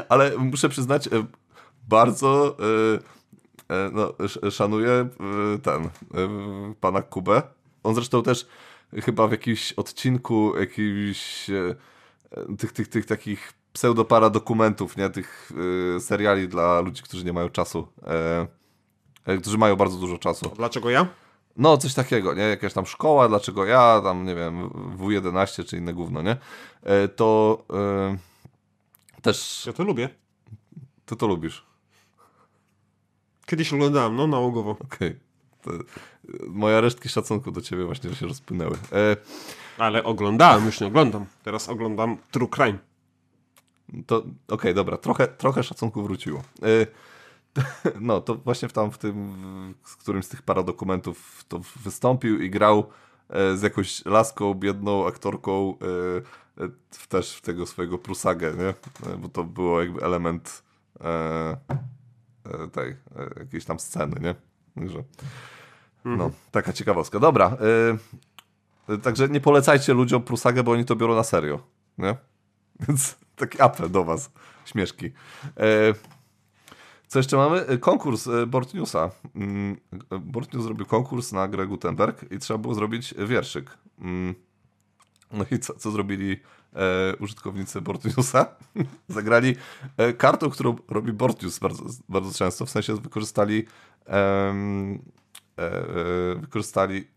[0.08, 1.10] Ale muszę przyznać, e,
[1.88, 3.14] bardzo e,
[3.92, 5.08] no, sz- szanuję
[5.62, 5.88] ten,
[6.80, 7.42] pana Kubę.
[7.82, 8.46] On zresztą też
[9.02, 11.74] chyba w jakimś odcinku jakichś e,
[12.30, 15.10] e, tych, tych, tych takich pseudoparadokumentów, nie?
[15.10, 15.52] Tych
[15.96, 17.88] e, seriali dla ludzi, którzy nie mają czasu.
[19.40, 20.52] Którzy mają bardzo dużo czasu.
[20.56, 21.06] Dlaczego ja?
[21.56, 22.42] No, coś takiego, nie?
[22.42, 24.68] Jakaś tam szkoła, dlaczego ja, tam, nie wiem,
[24.98, 26.36] W11 czy inne gówno, nie?
[27.16, 27.64] To
[29.22, 30.08] też, Ja to lubię.
[31.06, 31.66] ty to lubisz.
[33.46, 34.76] Kiedyś oglądałem, no nałogowo.
[34.84, 35.08] Okej.
[35.08, 35.14] E,
[36.48, 38.76] Moja resztki szacunku do ciebie właśnie że się rozpłynęły.
[38.92, 39.16] E,
[39.78, 41.26] Ale oglądałem, już nie oglądam.
[41.42, 42.78] Teraz oglądam True Crime.
[44.06, 46.42] To okej, dobra, trochę, trochę szacunku wróciło.
[46.62, 46.86] E,
[48.00, 49.34] no, to właśnie w tam w tym,
[49.84, 52.90] z którymś z tych paradokumentów to wystąpił i grał
[53.28, 55.74] e, z jakąś laską, biedną aktorką
[56.58, 58.74] e, e, w też w tego swojego prusagę, nie?
[59.12, 60.62] E, Bo to było jakby element
[61.00, 61.06] e,
[62.44, 62.96] e, tej, e,
[63.38, 64.34] jakiejś tam sceny, nie?
[64.74, 65.04] Także,
[66.04, 67.18] no, taka ciekawostka.
[67.18, 67.56] Dobra,
[68.88, 71.60] e, także nie polecajcie ludziom prusagę, bo oni to biorą na serio,
[71.98, 72.16] nie?
[72.88, 74.30] Więc Taki apel do was,
[74.64, 75.06] śmieszki.
[75.56, 75.94] E,
[77.08, 77.66] co jeszcze mamy?
[77.66, 79.10] E, konkurs Board Newsa.
[79.34, 79.76] Mm,
[80.20, 83.78] Board News zrobił konkurs na grę Gutenberg i trzeba było zrobić wierszyk.
[84.00, 84.34] Mm,
[85.32, 86.40] no i co, co zrobili
[86.74, 88.46] e, użytkownicy Bortniusa?
[89.08, 89.56] Zagrali
[89.96, 93.66] e, kartą, którą robi Bortnius bardzo, bardzo często, w sensie wykorzystali
[94.06, 95.02] em,
[96.40, 97.14] wykorzystali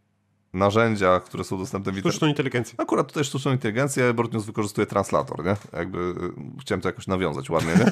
[0.53, 1.99] narzędzia, które są dostępne w.
[1.99, 2.75] Sztuczną inteligencję.
[2.77, 5.55] Akurat tutaj sztuczną inteligencję, Bortnius wykorzystuje translator, nie?
[5.73, 6.13] Jakby e,
[6.61, 7.91] chciałem to jakoś nawiązać ładnie, nie?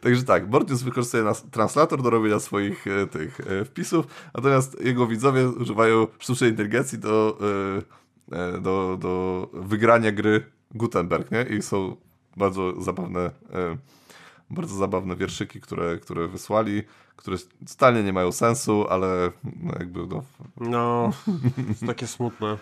[0.00, 5.06] Także tak, Bortnius wykorzystuje nas, translator do robienia swoich e, tych e, wpisów, natomiast jego
[5.06, 7.38] widzowie używają sztucznej inteligencji do,
[8.30, 11.42] e, e, do, do wygrania gry Gutenberg, nie?
[11.42, 11.96] I są
[12.36, 13.76] bardzo zabawne, e,
[14.50, 16.82] bardzo zabawne wierszyki, które, które wysłali,
[17.18, 17.36] które
[17.68, 19.30] totalnie nie mają sensu, ale
[19.62, 20.22] no jakby no,
[20.56, 21.12] No,
[21.86, 22.56] takie smutne.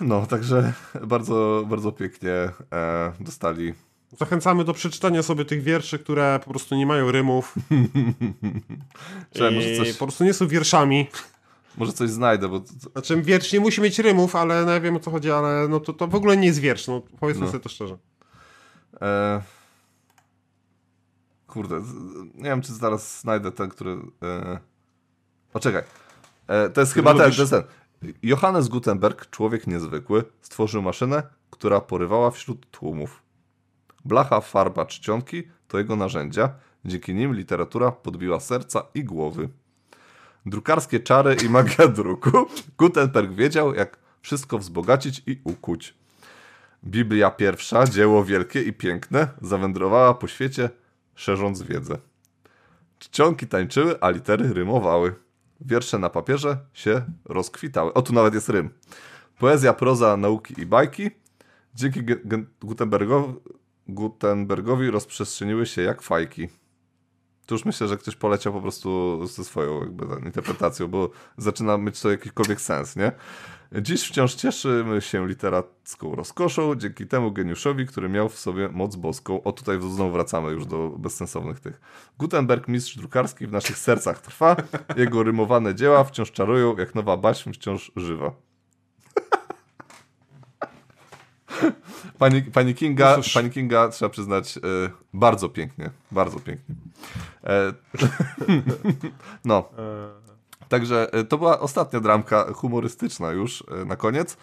[0.00, 2.32] no także bardzo, bardzo pięknie
[2.72, 3.74] e, dostali
[4.18, 7.54] Zachęcamy do przeczytania sobie tych wierszy, które po prostu nie mają rymów.
[9.34, 11.06] I coś- po prostu nie są wierszami.
[11.76, 15.00] Może coś znajdę, bo Znaczy wiersz nie musi mieć rymów, ale no, ja wiem o
[15.00, 17.50] co chodzi, ale no to, to w ogóle nie jest wiersz, no powiedzmy No.
[17.52, 17.98] sobie to szczerze.
[19.02, 19.42] E...
[21.52, 21.82] Kurde,
[22.34, 23.98] nie wiem, czy zaraz znajdę ten, który.
[24.22, 24.58] E...
[25.54, 25.82] O, czekaj.
[26.46, 27.62] E, to jest chyba ten, to jest ten.
[28.22, 33.22] Johannes Gutenberg, człowiek niezwykły, stworzył maszynę, która porywała wśród tłumów.
[34.04, 36.54] Blacha, farba, czcionki to jego narzędzia.
[36.84, 39.48] Dzięki nim literatura podbiła serca i głowy.
[40.46, 42.46] Drukarskie czary i magia druku.
[42.78, 45.94] Gutenberg wiedział, jak wszystko wzbogacić i ukuć.
[46.84, 50.70] Biblia pierwsza, dzieło wielkie i piękne, zawędrowała po świecie,
[51.14, 51.98] szerząc wiedzę.
[52.98, 55.14] Czcionki tańczyły, a litery rymowały.
[55.60, 57.92] Wiersze na papierze się rozkwitały.
[57.92, 58.70] O, tu nawet jest rym.
[59.38, 61.10] Poezja, proza, nauki i bajki
[61.74, 62.00] dzięki
[62.60, 63.34] Gutenbergowi,
[63.88, 66.48] Gutenbergowi rozprzestrzeniły się jak fajki.
[67.46, 72.00] Tu już myślę, że ktoś poleciał po prostu ze swoją jakby, interpretacją, bo zaczyna mieć
[72.00, 73.12] to jakikolwiek sens, nie?
[73.80, 79.42] Dziś wciąż cieszymy się literacką rozkoszą dzięki temu geniuszowi, który miał w sobie moc boską.
[79.42, 81.80] O, tutaj znowu wracamy już do bezsensownych tych.
[82.18, 84.56] Gutenberg, mistrz drukarski w naszych sercach trwa.
[84.96, 88.51] Jego rymowane dzieła wciąż czarują, jak nowa baśń wciąż żywa.
[92.18, 94.60] Pani, pani, Kinga, No pani Kinga, trzeba przyznać, e,
[95.14, 95.90] bardzo pięknie.
[96.10, 96.74] Bardzo pięknie.
[97.44, 97.72] E,
[99.44, 99.68] no.
[100.68, 104.36] Także e, to była ostatnia dramka humorystyczna już na koniec.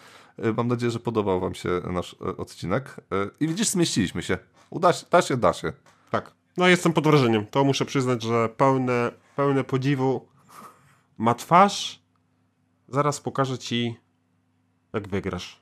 [0.56, 2.96] Mam nadzieję, że podobał Wam się nasz odcinek.
[3.40, 4.38] I widzisz, zmieściliśmy się.
[4.70, 5.72] Uda się, da się, da się.
[6.10, 6.32] Tak.
[6.56, 7.46] No jestem pod wrażeniem.
[7.46, 10.28] To muszę przyznać, że pełne, pełne podziwu
[11.18, 12.02] ma twarz.
[12.88, 13.96] Zaraz pokażę ci,
[14.92, 15.60] jak wygrasz.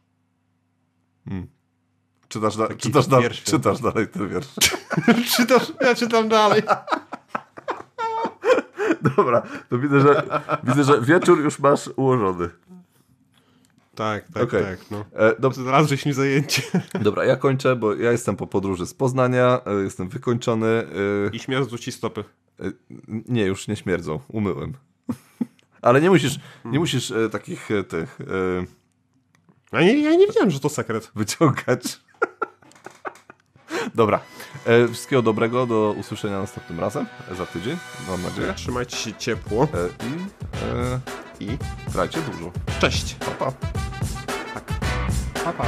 [2.29, 4.49] Czytasz, da, czytasz, da, czytasz dalej ten wiersz.
[5.37, 5.73] Czytasz?
[5.81, 6.63] Ja czytam dalej.
[9.17, 10.23] Dobra, to widzę, że,
[10.65, 12.49] widzę, że wieczór już masz ułożony.
[13.95, 14.65] Tak, tak, Okej.
[14.65, 14.79] tak.
[14.91, 15.05] No.
[15.49, 16.63] E, Zaraz żeś mi zajęcie.
[17.03, 20.67] dobra, ja kończę, bo ja jestem po podróży z Poznania, e, jestem wykończony.
[20.67, 20.87] e,
[21.33, 22.25] I śmierdzą ci stopy.
[22.61, 22.65] e,
[23.09, 24.73] nie, już nie śmierdzą, umyłem.
[25.83, 30.51] Ale nie musisz, nie musisz e, takich e, tych e, Ja nie, ja nie wiedziałem,
[30.51, 31.11] że to sekret.
[31.15, 32.01] wyciągać.
[33.95, 34.21] Dobra,
[34.67, 37.07] e, wszystkiego dobrego, do usłyszenia następnym razem,
[37.39, 37.77] za tydzień,
[38.09, 38.55] mam nadzieję.
[38.55, 40.13] Trzymajcie się ciepło E, I
[40.65, 41.01] e,
[41.53, 41.59] i
[41.93, 42.53] grajcie dużo.
[42.81, 43.15] cześć.
[43.15, 43.53] Pa, pa.
[45.45, 45.65] Pa, pa.